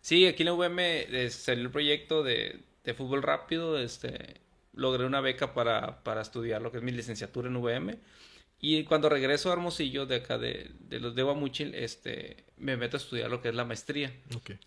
Sí, 0.01 0.27
aquí 0.27 0.45
en 0.45 0.47
la 0.47 0.53
VM 0.55 1.25
eh, 1.25 1.31
salió 1.31 1.65
el 1.65 1.71
proyecto 1.71 2.23
de, 2.23 2.61
de, 2.85 2.95
fútbol 2.95 3.23
rápido. 3.23 3.79
Este, 3.79 4.41
logré 4.73 5.05
una 5.05 5.21
beca 5.21 5.53
para, 5.53 6.03
para 6.05 6.23
estudiar 6.23 6.63
lo 6.63 6.71
que 6.71 6.79
es 6.79 6.85
mi 6.85 6.93
licenciatura 6.93 7.49
en 7.49 7.57
VM. 7.57 7.99
Y 8.61 8.85
cuando 8.85 9.09
regreso 9.09 9.51
a 9.51 9.53
Hermosillo, 9.53 10.07
de 10.07 10.17
acá 10.17 10.39
de, 10.39 10.71
de 10.81 10.99
los 10.99 11.15
de 11.15 11.23
Guamuchil, 11.23 11.75
este, 11.75 12.45
me 12.57 12.77
meto 12.77 12.97
a 12.97 13.01
estudiar 13.01 13.31
lo 13.31 13.43
que 13.43 13.51
es 13.51 13.55
la 13.55 13.65
maestría. 13.65 14.13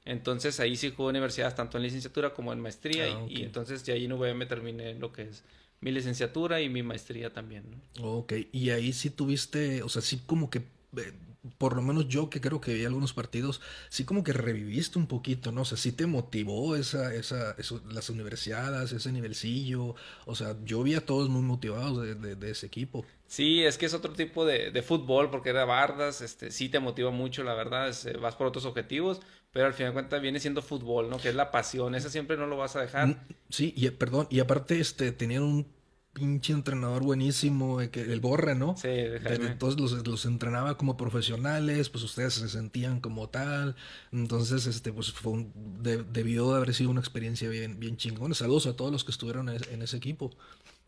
Entonces 0.06 0.60
ahí 0.60 0.76
sí 0.76 0.92
jugué 0.96 1.10
universidades 1.10 1.56
tanto 1.56 1.78
en 1.78 1.84
licenciatura 1.84 2.34
como 2.34 2.54
en 2.54 2.60
maestría. 2.60 3.06
Ah, 3.06 3.26
y, 3.28 3.42
entonces 3.42 3.84
ya 3.84 3.96
ahí 3.96 4.06
en 4.06 4.14
VM 4.14 4.46
terminé 4.46 4.94
lo 4.94 5.12
que 5.12 5.24
es 5.24 5.44
mi 5.82 5.92
licenciatura 5.92 6.62
y 6.62 6.70
mi 6.70 6.84
maestría 6.84 7.34
también. 7.34 7.64
Ok, 8.02 8.34
y 8.52 8.70
ahí 8.70 8.94
sí 8.94 9.10
tuviste, 9.10 9.82
o 9.82 9.90
sea, 9.90 10.02
sí 10.02 10.22
como 10.26 10.50
que 10.50 10.60
eh, 10.98 11.14
por 11.58 11.76
lo 11.76 11.82
menos 11.82 12.08
yo 12.08 12.30
que 12.30 12.42
creo 12.42 12.60
que 12.60 12.74
vi 12.74 12.86
algunos 12.86 13.14
partidos, 13.14 13.62
sí 13.90 14.04
como 14.04 14.24
que 14.24 14.34
reviviste 14.34 15.00
un 15.00 15.08
poquito, 15.08 15.52
¿no? 15.52 15.62
O 15.62 15.66
sea, 15.66 15.78
sí 15.78 15.92
te 15.92 16.06
motivó 16.06 16.76
esa, 16.76 17.14
esa, 17.14 17.56
eso, 17.58 17.82
las 17.90 18.10
universidades, 18.10 18.92
ese 18.92 19.12
nivelcillo. 19.12 19.96
O 20.26 20.36
sea, 20.36 20.58
yo 20.66 20.84
vi 20.84 20.96
a 20.96 21.06
todos 21.06 21.30
muy 21.30 21.42
motivados 21.42 22.02
de, 22.02 22.36
de, 22.36 22.52
ese 22.52 22.66
equipo. 22.66 23.06
Sí, 23.28 23.64
es 23.64 23.78
que 23.78 23.86
es 23.86 23.94
otro 23.94 24.14
tipo 24.14 24.46
de, 24.46 24.72
de, 24.72 24.82
fútbol, 24.82 25.30
porque 25.30 25.50
era 25.50 25.64
bardas, 25.64 26.22
este, 26.22 26.52
sí 26.52 26.68
te 26.68 26.80
motiva 26.80 27.12
mucho, 27.12 27.44
la 27.44 27.54
verdad, 27.54 27.94
vas 28.20 28.36
por 28.36 28.48
otros 28.48 28.66
objetivos, 28.66 29.22
pero 29.52 29.68
al 29.68 29.74
final 29.74 29.92
de 29.92 29.94
cuentas 29.94 30.22
viene 30.22 30.40
siendo 30.40 30.62
fútbol, 30.62 31.10
¿no? 31.10 31.20
Que 31.20 31.30
es 31.30 31.36
la 31.36 31.52
pasión, 31.52 31.96
esa 31.96 32.10
siempre 32.10 32.38
no 32.38 32.48
lo 32.48 32.58
vas 32.58 32.76
a 32.76 32.82
dejar. 32.82 33.08
Mm, 33.08 33.20
sí, 33.50 33.74
y 33.78 33.90
perdón, 33.92 34.28
y 34.30 34.40
aparte, 34.40 34.80
este, 34.80 35.12
tenían 35.12 35.44
un 35.44 35.79
pinche 36.14 36.54
entrenador 36.54 37.04
buenísimo, 37.04 37.80
que, 37.92 38.02
el 38.02 38.20
Borre, 38.20 38.56
¿no? 38.56 38.76
Sí, 38.78 38.88
Entonces 38.88 39.80
los, 39.80 40.08
los, 40.08 40.26
entrenaba 40.26 40.78
como 40.78 40.98
profesionales, 40.98 41.90
pues 41.90 42.04
ustedes 42.04 42.34
se 42.34 42.50
sentían 42.50 43.00
como 43.00 43.30
tal. 43.30 43.76
Entonces, 44.12 44.66
este, 44.66 44.92
pues 44.92 45.12
fue 45.12 45.48
debió 45.56 46.52
de 46.52 46.58
haber 46.58 46.74
sido 46.74 46.90
una 46.90 47.00
experiencia 47.00 47.50
bien, 47.50 47.80
bien 47.80 47.98
chingona. 47.98 48.34
Saludos 48.36 48.68
a 48.68 48.76
todos 48.76 48.92
los 48.92 49.04
que 49.04 49.12
estuvieron 49.12 49.50
en, 49.50 49.82
ese 49.82 49.98
equipo. 49.98 50.32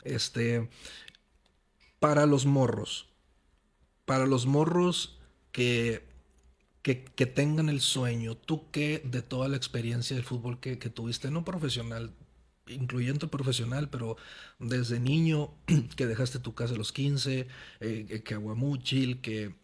Este, 0.03 0.69
para 1.99 2.25
los 2.25 2.45
morros, 2.45 3.07
para 4.05 4.25
los 4.25 4.45
morros 4.45 5.19
que, 5.51 6.03
que, 6.81 7.03
que, 7.03 7.27
tengan 7.27 7.69
el 7.69 7.81
sueño, 7.81 8.35
tú 8.35 8.71
qué 8.71 9.01
de 9.05 9.21
toda 9.21 9.47
la 9.47 9.57
experiencia 9.57 10.15
del 10.15 10.25
fútbol 10.25 10.59
que, 10.59 10.79
que 10.79 10.89
tuviste, 10.89 11.29
no 11.29 11.45
profesional, 11.45 12.11
incluyendo 12.71 13.29
profesional, 13.29 13.89
pero 13.89 14.17
desde 14.59 14.99
niño 14.99 15.51
que 15.95 16.05
dejaste 16.07 16.39
tu 16.39 16.53
casa 16.55 16.73
a 16.75 16.77
los 16.77 16.91
15, 16.91 17.47
eh, 17.79 18.21
que 18.23 18.33
Aguamuchil, 18.33 19.21
que 19.21 19.55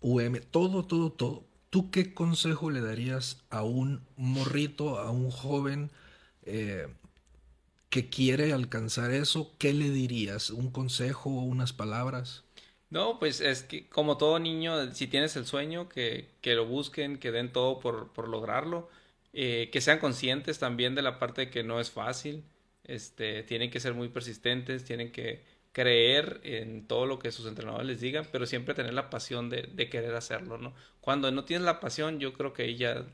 UM, 0.00 0.40
todo, 0.50 0.84
todo, 0.84 1.12
todo. 1.12 1.44
¿Tú 1.70 1.90
qué 1.90 2.14
consejo 2.14 2.70
le 2.70 2.80
darías 2.80 3.42
a 3.50 3.62
un 3.62 4.02
morrito, 4.16 4.98
a 4.98 5.10
un 5.10 5.30
joven 5.30 5.90
eh, 6.44 6.88
que 7.90 8.08
quiere 8.08 8.52
alcanzar 8.52 9.10
eso? 9.12 9.52
¿Qué 9.58 9.72
le 9.72 9.90
dirías? 9.90 10.50
¿Un 10.50 10.70
consejo, 10.70 11.30
unas 11.30 11.72
palabras? 11.72 12.44
No, 12.90 13.18
pues 13.18 13.40
es 13.40 13.62
que 13.62 13.88
como 13.88 14.18
todo 14.18 14.38
niño, 14.38 14.92
si 14.94 15.06
tienes 15.06 15.34
el 15.36 15.46
sueño, 15.46 15.88
que, 15.88 16.28
que 16.42 16.54
lo 16.54 16.66
busquen, 16.66 17.18
que 17.18 17.30
den 17.32 17.50
todo 17.52 17.80
por, 17.80 18.12
por 18.12 18.28
lograrlo 18.28 18.90
eh, 19.32 19.70
que 19.72 19.80
sean 19.80 19.98
conscientes 19.98 20.58
también 20.58 20.94
de 20.94 21.02
la 21.02 21.18
parte 21.18 21.42
de 21.42 21.50
que 21.50 21.62
no 21.62 21.80
es 21.80 21.90
fácil, 21.90 22.44
este, 22.84 23.42
tienen 23.42 23.70
que 23.70 23.80
ser 23.80 23.94
muy 23.94 24.08
persistentes, 24.08 24.84
tienen 24.84 25.12
que 25.12 25.44
creer 25.72 26.40
en 26.44 26.86
todo 26.86 27.06
lo 27.06 27.18
que 27.18 27.32
sus 27.32 27.46
entrenadores 27.46 27.86
les 27.86 28.00
digan, 28.00 28.26
pero 28.30 28.46
siempre 28.46 28.74
tener 28.74 28.92
la 28.92 29.08
pasión 29.08 29.48
de, 29.48 29.88
querer 29.90 30.14
hacerlo, 30.14 30.58
¿no? 30.58 30.74
Cuando 31.00 31.30
no 31.32 31.44
tienes 31.44 31.64
la 31.64 31.80
pasión, 31.80 32.20
yo 32.20 32.34
creo 32.34 32.52
que 32.52 32.64
ahí 32.64 32.76
ya 32.76 33.06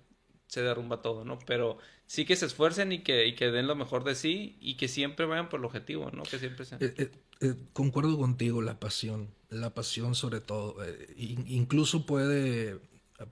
se 0.48 0.62
derrumba 0.62 1.00
todo, 1.00 1.24
¿no? 1.24 1.38
Pero 1.46 1.78
sí 2.06 2.24
que 2.24 2.34
se 2.34 2.46
esfuercen 2.46 2.90
y 2.90 3.02
que, 3.02 3.32
den 3.38 3.68
lo 3.68 3.76
mejor 3.76 4.02
de 4.02 4.16
sí 4.16 4.56
y 4.60 4.76
que 4.76 4.88
siempre 4.88 5.26
vayan 5.26 5.48
por 5.48 5.60
el 5.60 5.66
objetivo, 5.66 6.10
¿no? 6.10 6.24
Que 6.24 6.38
siempre 6.38 6.64
sean... 6.64 6.82
Eh, 6.82 7.10
eh, 7.40 7.54
concuerdo 7.72 8.18
contigo, 8.18 8.60
la 8.60 8.80
pasión, 8.80 9.28
la 9.50 9.70
pasión 9.72 10.16
sobre 10.16 10.40
todo, 10.40 10.76
incluso 11.16 12.06
puede 12.06 12.80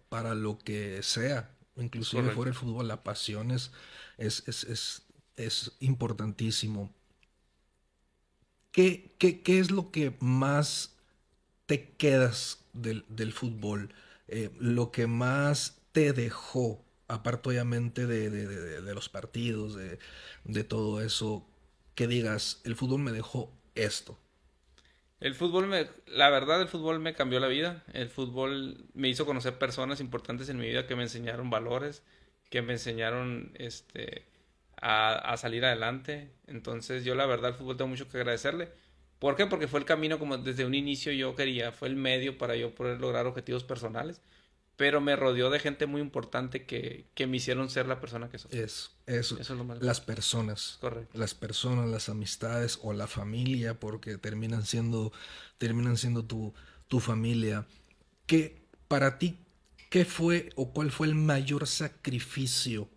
para 0.08 0.34
lo 0.34 0.58
que 0.58 1.02
sea, 1.02 1.55
inclusive 1.76 2.30
fuera 2.30 2.50
el 2.50 2.56
fútbol, 2.56 2.88
la 2.88 3.02
pasión 3.02 3.50
es, 3.50 3.72
es, 4.18 5.72
importantísimo. 5.80 6.92
¿Qué, 8.70 9.14
¿Qué, 9.18 9.58
es 9.58 9.70
lo 9.70 9.90
que 9.90 10.16
más 10.20 10.96
te 11.66 11.90
quedas 11.92 12.64
del, 12.72 13.32
fútbol? 13.32 13.94
Eh, 14.28 14.50
lo 14.58 14.90
que 14.90 15.06
más 15.06 15.78
te 15.92 16.12
dejó, 16.12 16.84
aparte 17.08 17.48
obviamente 17.48 18.06
de, 18.06 18.30
de 18.30 18.94
los 18.94 19.08
partidos, 19.08 19.76
de, 19.76 20.64
todo 20.64 21.00
eso, 21.00 21.46
que 21.94 22.06
digas, 22.06 22.60
el 22.64 22.76
fútbol 22.76 23.00
me 23.00 23.12
dejó 23.12 23.50
esto. 23.74 24.18
El 25.20 25.34
fútbol, 25.34 25.66
me, 25.66 25.88
la 26.06 26.28
verdad, 26.30 26.60
el 26.60 26.68
fútbol 26.68 27.00
me 27.00 27.14
cambió 27.14 27.40
la 27.40 27.48
vida. 27.48 27.84
El 27.92 28.08
fútbol 28.08 28.86
me 28.94 29.08
hizo 29.08 29.26
conocer 29.26 29.58
personas 29.58 30.00
importantes 30.00 30.48
en 30.48 30.58
mi 30.58 30.66
vida 30.66 30.86
que 30.86 30.96
me 30.96 31.04
enseñaron 31.04 31.50
valores, 31.50 32.02
que 32.50 32.62
me 32.62 32.74
enseñaron 32.74 33.52
este, 33.54 34.26
a, 34.80 35.36
salir 35.36 35.64
adelante. 35.64 36.30
Entonces 36.46 37.04
yo 37.04 37.14
la 37.14 37.26
verdad 37.26 37.46
al 37.52 37.54
fútbol 37.54 37.76
tengo 37.76 37.88
mucho 37.88 38.08
que 38.08 38.18
agradecerle. 38.18 38.68
¿Por 39.18 39.36
qué? 39.36 39.46
Porque 39.46 39.68
fue 39.68 39.80
el 39.80 39.86
camino 39.86 40.18
como 40.18 40.36
desde 40.38 40.66
un 40.66 40.74
inicio 40.74 41.12
yo 41.12 41.34
quería, 41.34 41.72
fue 41.72 41.88
el 41.88 41.96
medio 41.96 42.36
para 42.36 42.54
yo 42.56 42.74
poder 42.74 43.00
lograr 43.00 43.26
objetivos 43.26 43.64
personales, 43.64 44.20
pero 44.76 45.00
me 45.00 45.16
rodeó 45.16 45.50
de 45.50 45.58
gente 45.58 45.86
muy 45.86 46.00
importante 46.00 46.66
que, 46.66 47.06
que 47.14 47.26
me 47.26 47.38
hicieron 47.38 47.70
ser 47.70 47.86
la 47.86 48.00
persona 48.00 48.28
que 48.28 48.38
soy. 48.38 48.50
Eso, 48.52 48.90
eso, 49.06 49.38
es 49.40 49.50
lo 49.50 49.64
más 49.64 49.80
las 49.80 50.00
personas. 50.00 50.78
Correcto. 50.80 51.18
Las 51.18 51.34
personas, 51.34 51.88
las 51.88 52.08
amistades 52.08 52.78
o 52.82 52.92
la 52.92 53.06
familia, 53.06 53.80
porque 53.80 54.18
terminan 54.18 54.64
siendo, 54.64 55.12
terminan 55.58 55.96
siendo 55.96 56.24
tu, 56.24 56.52
tu 56.88 57.00
familia. 57.00 57.66
¿Qué, 58.26 58.66
para 58.88 59.18
ti, 59.18 59.38
qué 59.88 60.04
fue 60.04 60.50
o 60.56 60.72
cuál 60.72 60.90
fue 60.90 61.06
el 61.06 61.14
mayor 61.14 61.66
sacrificio 61.66 62.88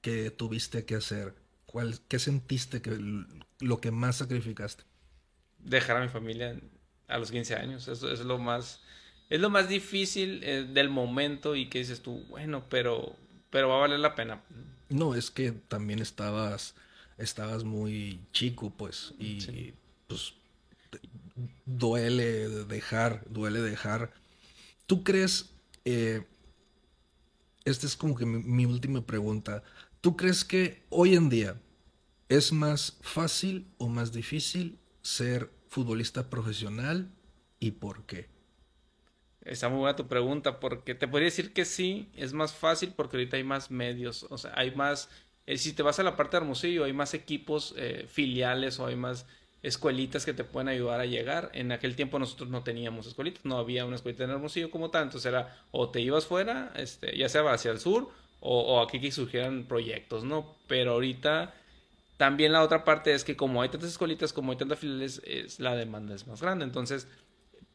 que 0.00 0.30
tuviste 0.30 0.84
que 0.84 0.94
hacer? 0.94 1.34
¿Cuál, 1.66 1.98
¿Qué 2.08 2.18
sentiste 2.18 2.80
que 2.80 2.98
lo 3.60 3.80
que 3.80 3.90
más 3.90 4.16
sacrificaste? 4.16 4.84
Dejar 5.58 5.96
a 5.96 6.00
mi 6.02 6.08
familia 6.08 6.56
a 7.08 7.18
los 7.18 7.30
15 7.30 7.56
años. 7.56 7.88
Eso, 7.88 8.10
es 8.10 8.20
lo 8.20 8.38
más, 8.38 8.80
es 9.30 9.40
lo 9.40 9.50
más 9.50 9.68
difícil 9.68 10.42
eh, 10.44 10.64
del 10.64 10.88
momento 10.88 11.56
y 11.56 11.68
que 11.68 11.78
dices 11.78 12.00
tú, 12.00 12.24
bueno, 12.28 12.64
pero, 12.68 13.16
pero 13.50 13.68
va 13.68 13.76
a 13.76 13.80
valer 13.80 14.00
la 14.00 14.14
pena. 14.14 14.42
No, 14.88 15.14
es 15.14 15.30
que 15.30 15.52
también 15.52 16.00
estabas, 16.00 16.74
estabas 17.18 17.64
muy 17.64 18.20
chico, 18.32 18.72
pues, 18.76 19.14
y 19.18 19.74
pues 20.06 20.34
duele 21.64 22.48
dejar, 22.48 23.24
duele 23.28 23.60
dejar. 23.60 24.12
¿Tú 24.86 25.02
crees, 25.02 25.50
eh, 25.84 26.24
esta 27.64 27.86
es 27.86 27.96
como 27.96 28.14
que 28.14 28.24
mi 28.26 28.64
última 28.64 29.04
pregunta, 29.04 29.64
¿Tú 30.06 30.16
crees 30.16 30.44
que 30.44 30.84
hoy 30.88 31.16
en 31.16 31.28
día 31.28 31.60
es 32.28 32.52
más 32.52 32.96
fácil 33.00 33.66
o 33.76 33.88
más 33.88 34.12
difícil 34.12 34.78
ser 35.02 35.50
futbolista 35.66 36.30
profesional 36.30 37.10
y 37.58 37.72
por 37.72 38.06
qué? 38.06 38.28
Está 39.46 39.68
muy 39.68 39.78
buena 39.78 39.96
tu 39.96 40.08
pregunta, 40.08 40.58
porque 40.58 40.94
te 40.94 41.06
podría 41.06 41.26
decir 41.26 41.52
que 41.52 41.64
sí, 41.64 42.08
es 42.16 42.32
más 42.32 42.52
fácil 42.52 42.92
porque 42.96 43.16
ahorita 43.16 43.36
hay 43.36 43.44
más 43.44 43.70
medios, 43.70 44.26
o 44.28 44.38
sea, 44.38 44.52
hay 44.56 44.72
más, 44.72 45.08
eh, 45.46 45.56
si 45.56 45.72
te 45.72 45.82
vas 45.82 46.00
a 46.00 46.02
la 46.02 46.16
parte 46.16 46.36
de 46.36 46.42
Hermosillo, 46.42 46.84
hay 46.84 46.92
más 46.92 47.14
equipos 47.14 47.74
eh, 47.76 48.06
filiales 48.08 48.80
o 48.80 48.86
hay 48.86 48.96
más 48.96 49.26
escuelitas 49.62 50.24
que 50.24 50.32
te 50.32 50.44
pueden 50.44 50.68
ayudar 50.68 51.00
a 51.00 51.06
llegar. 51.06 51.50
En 51.52 51.72
aquel 51.72 51.96
tiempo 51.96 52.18
nosotros 52.18 52.50
no 52.50 52.62
teníamos 52.62 53.06
escuelitas, 53.06 53.44
no 53.44 53.58
había 53.58 53.84
una 53.84 53.96
escuelita 53.96 54.24
en 54.24 54.30
Hermosillo 54.30 54.70
como 54.70 54.90
tal, 54.90 55.04
entonces 55.04 55.28
era 55.28 55.56
o 55.70 55.90
te 55.90 56.00
ibas 56.00 56.26
fuera, 56.26 56.72
este, 56.76 57.16
ya 57.16 57.28
sea 57.28 57.42
hacia 57.52 57.70
el 57.70 57.78
sur, 57.78 58.10
o, 58.40 58.80
aquí 58.80 59.00
que 59.00 59.10
surgieran 59.10 59.64
proyectos, 59.64 60.24
¿no? 60.24 60.56
Pero 60.68 60.92
ahorita 60.92 61.54
también 62.16 62.52
la 62.52 62.62
otra 62.62 62.84
parte 62.84 63.12
es 63.12 63.24
que 63.24 63.36
como 63.36 63.62
hay 63.62 63.68
tantas 63.68 63.90
escuelitas, 63.90 64.32
como 64.32 64.52
hay 64.52 64.58
tantas 64.58 64.78
filiales, 64.78 65.20
es, 65.24 65.58
la 65.60 65.74
demanda 65.74 66.14
es 66.14 66.26
más 66.26 66.40
grande. 66.40 66.64
Entonces, 66.64 67.08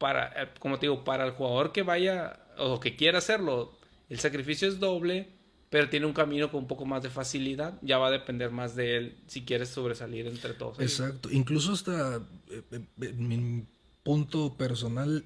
para, 0.02 0.32
eh, 0.42 0.48
como 0.58 0.80
te 0.80 0.86
digo, 0.86 1.04
para 1.04 1.24
el 1.24 1.30
jugador 1.30 1.70
que 1.70 1.84
vaya 1.84 2.40
o 2.58 2.80
que 2.80 2.96
quiera 2.96 3.18
hacerlo, 3.18 3.78
el 4.08 4.18
sacrificio 4.18 4.66
es 4.66 4.80
doble, 4.80 5.28
pero 5.70 5.88
tiene 5.88 6.06
un 6.06 6.12
camino 6.12 6.50
con 6.50 6.62
un 6.62 6.66
poco 6.66 6.84
más 6.84 7.04
de 7.04 7.08
facilidad. 7.08 7.78
Ya 7.82 7.98
va 7.98 8.08
a 8.08 8.10
depender 8.10 8.50
más 8.50 8.74
de 8.74 8.96
él 8.96 9.16
si 9.28 9.44
quieres 9.44 9.68
sobresalir 9.68 10.26
entre 10.26 10.54
todos. 10.54 10.80
Exacto. 10.80 11.30
Incluso 11.30 11.70
hasta 11.70 12.16
eh, 12.50 12.62
eh, 12.72 13.12
mi 13.12 13.64
punto 14.02 14.56
personal, 14.56 15.24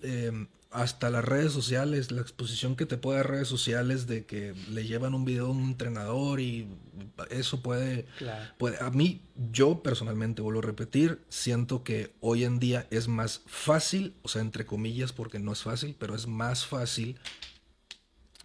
hasta 0.70 1.10
las 1.10 1.24
redes 1.24 1.52
sociales, 1.52 2.10
la 2.10 2.20
exposición 2.20 2.76
que 2.76 2.86
te 2.86 2.98
puede 2.98 3.18
dar 3.18 3.30
redes 3.30 3.48
sociales 3.48 4.06
de 4.06 4.26
que 4.26 4.54
le 4.70 4.84
llevan 4.86 5.14
un 5.14 5.24
video 5.24 5.46
a 5.46 5.50
un 5.50 5.62
entrenador 5.62 6.40
y 6.40 6.68
eso 7.30 7.62
puede, 7.62 8.06
puede, 8.58 8.78
a 8.82 8.90
mí, 8.90 9.22
yo 9.52 9.82
personalmente, 9.82 10.42
vuelvo 10.42 10.60
a 10.60 10.62
repetir, 10.62 11.24
siento 11.28 11.84
que 11.84 12.14
hoy 12.20 12.44
en 12.44 12.58
día 12.58 12.86
es 12.90 13.08
más 13.08 13.42
fácil, 13.46 14.14
o 14.22 14.28
sea, 14.28 14.42
entre 14.42 14.66
comillas, 14.66 15.12
porque 15.12 15.38
no 15.38 15.52
es 15.52 15.62
fácil, 15.62 15.96
pero 15.98 16.14
es 16.14 16.26
más 16.26 16.66
fácil 16.66 17.18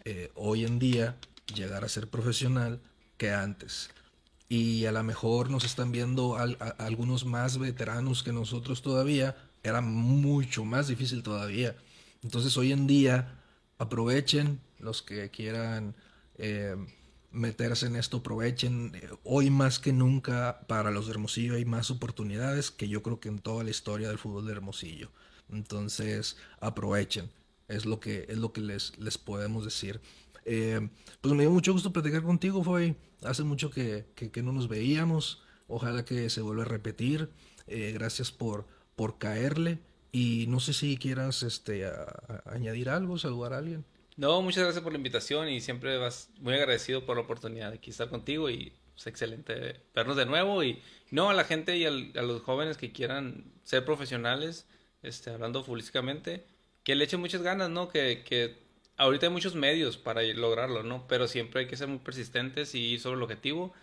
eh, 0.05 0.31
hoy 0.35 0.65
en 0.65 0.79
día 0.79 1.17
llegar 1.53 1.83
a 1.83 1.89
ser 1.89 2.07
profesional 2.07 2.81
que 3.17 3.31
antes. 3.31 3.89
Y 4.47 4.85
a 4.85 4.91
lo 4.91 5.01
mejor 5.03 5.49
nos 5.49 5.63
están 5.63 5.91
viendo 5.91 6.37
algunos 6.77 7.25
más 7.25 7.57
veteranos 7.57 8.21
que 8.21 8.33
nosotros 8.33 8.81
todavía, 8.81 9.35
era 9.63 9.81
mucho 9.81 10.65
más 10.65 10.87
difícil 10.87 11.23
todavía 11.23 11.75
entonces 12.23 12.57
hoy 12.57 12.71
en 12.71 12.87
día 12.87 13.39
aprovechen 13.77 14.59
los 14.79 15.01
que 15.01 15.29
quieran 15.29 15.95
eh, 16.35 16.75
meterse 17.31 17.87
en 17.87 17.95
esto, 17.95 18.17
aprovechen. 18.17 18.91
Hoy 19.23 19.49
más 19.49 19.79
que 19.79 19.93
nunca 19.93 20.61
para 20.67 20.91
los 20.91 21.05
de 21.05 21.13
Hermosillo 21.13 21.55
hay 21.55 21.65
más 21.65 21.91
oportunidades 21.91 22.71
que 22.71 22.87
yo 22.87 23.01
creo 23.01 23.19
que 23.19 23.29
en 23.29 23.39
toda 23.39 23.63
la 23.63 23.69
historia 23.69 24.09
del 24.09 24.17
fútbol 24.17 24.45
de 24.45 24.53
Hermosillo. 24.53 25.11
Entonces 25.49 26.37
aprovechen. 26.59 27.29
Es 27.67 27.85
lo 27.85 27.99
que, 27.99 28.25
es 28.27 28.37
lo 28.37 28.51
que 28.51 28.61
les, 28.61 28.97
les 28.99 29.17
podemos 29.17 29.63
decir. 29.63 30.01
Eh, 30.45 30.89
pues 31.21 31.33
me 31.33 31.43
dio 31.43 31.51
mucho 31.51 31.71
gusto 31.73 31.93
platicar 31.93 32.23
contigo, 32.23 32.63
fue 32.63 32.95
hace 33.23 33.43
mucho 33.43 33.69
que, 33.69 34.05
no 34.43 34.51
nos 34.51 34.67
veíamos. 34.67 35.43
Ojalá 35.67 36.03
que 36.03 36.29
se 36.29 36.41
vuelva 36.41 36.63
a 36.63 36.67
repetir. 36.67 37.29
Eh, 37.67 37.91
gracias 37.93 38.31
por, 38.31 38.67
por 38.95 39.17
caerle. 39.17 39.79
Y 40.11 40.45
no 40.47 40.59
sé 40.59 40.73
si 40.73 40.97
quieras 40.97 41.41
este, 41.43 41.89
añadir 42.45 42.89
algo, 42.89 43.17
saludar 43.17 43.53
a 43.53 43.57
alguien. 43.59 43.85
No, 44.17 44.41
muchas 44.41 44.63
gracias 44.63 44.83
por 44.83 44.91
la 44.91 44.97
invitación 44.97 45.49
y 45.49 45.61
siempre 45.61 45.97
vas 45.97 46.29
muy 46.39 46.53
agradecido 46.53 47.05
por 47.05 47.15
la 47.15 47.23
oportunidad 47.23 47.69
de 47.69 47.77
aquí 47.77 47.91
estar 47.91 48.09
contigo 48.09 48.49
y 48.49 48.67
es 48.67 48.73
pues, 48.93 49.07
excelente 49.07 49.79
vernos 49.95 50.17
de 50.17 50.25
nuevo 50.25 50.63
y 50.63 50.81
no 51.11 51.29
a 51.29 51.33
la 51.33 51.45
gente 51.45 51.77
y 51.77 51.85
a 51.85 51.91
los 52.21 52.41
jóvenes 52.41 52.77
que 52.77 52.91
quieran 52.91 53.45
ser 53.63 53.85
profesionales, 53.85 54.67
este, 55.01 55.29
hablando 55.29 55.63
futbolísticamente, 55.63 56.45
que 56.83 56.95
le 56.95 57.05
echen 57.05 57.19
muchas 57.19 57.41
ganas, 57.41 57.69
¿no? 57.69 57.89
Que, 57.89 58.23
que 58.23 58.57
ahorita 58.97 59.27
hay 59.27 59.31
muchos 59.31 59.55
medios 59.55 59.97
para 59.97 60.21
lograrlo, 60.23 60.83
¿no? 60.83 61.07
Pero 61.07 61.27
siempre 61.27 61.61
hay 61.61 61.67
que 61.67 61.77
ser 61.77 61.87
muy 61.87 61.99
persistentes 61.99 62.75
y 62.75 62.79
ir 62.93 62.99
sobre 62.99 63.17
el 63.17 63.23
objetivo. 63.23 63.73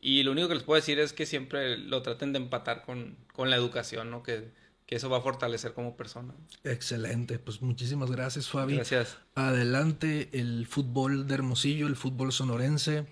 Y 0.00 0.22
lo 0.22 0.32
único 0.32 0.48
que 0.48 0.54
les 0.54 0.64
puedo 0.64 0.80
decir 0.80 0.98
es 0.98 1.12
que 1.12 1.26
siempre 1.26 1.78
lo 1.78 2.02
traten 2.02 2.32
de 2.32 2.38
empatar 2.38 2.82
con, 2.82 3.16
con 3.32 3.50
la 3.50 3.56
educación, 3.56 4.10
¿no? 4.10 4.22
Que, 4.22 4.50
que 4.86 4.94
eso 4.94 5.10
va 5.10 5.18
a 5.18 5.20
fortalecer 5.20 5.74
como 5.74 5.96
persona. 5.96 6.32
Excelente, 6.62 7.38
pues 7.38 7.60
muchísimas 7.60 8.10
gracias 8.10 8.48
Fabi. 8.48 8.76
Gracias. 8.76 9.18
Adelante 9.34 10.30
el 10.32 10.66
fútbol 10.66 11.26
de 11.26 11.34
Hermosillo, 11.34 11.88
el 11.88 11.96
fútbol 11.96 12.32
sonorense. 12.32 13.06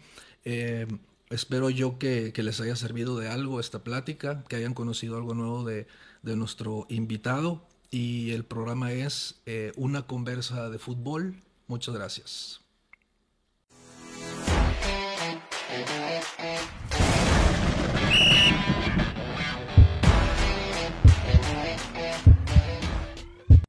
Eh, 0.44 0.87
espero 1.30 1.70
yo 1.70 1.98
que, 1.98 2.32
les 2.37 2.60
haya 2.60 2.76
servido 2.76 3.18
de 3.18 3.28
algo 3.28 3.58
esta 3.58 3.82
plática, 3.82 4.44
que 4.48 4.56
hayan 4.56 4.74
conocido 4.74 5.16
algo 5.16 5.34
nuevo 5.34 5.64
de, 5.64 5.87
nuestro 6.22 6.87
invitado. 6.88 7.66
Y 7.90 8.32
el 8.32 8.44
programa 8.44 8.92
es 8.92 9.40
eh, 9.46 9.72
Una 9.76 10.06
conversa 10.06 10.70
de 10.70 10.78
fútbol. 10.78 11.42
Muchas 11.66 11.94
gracias. 11.94 12.60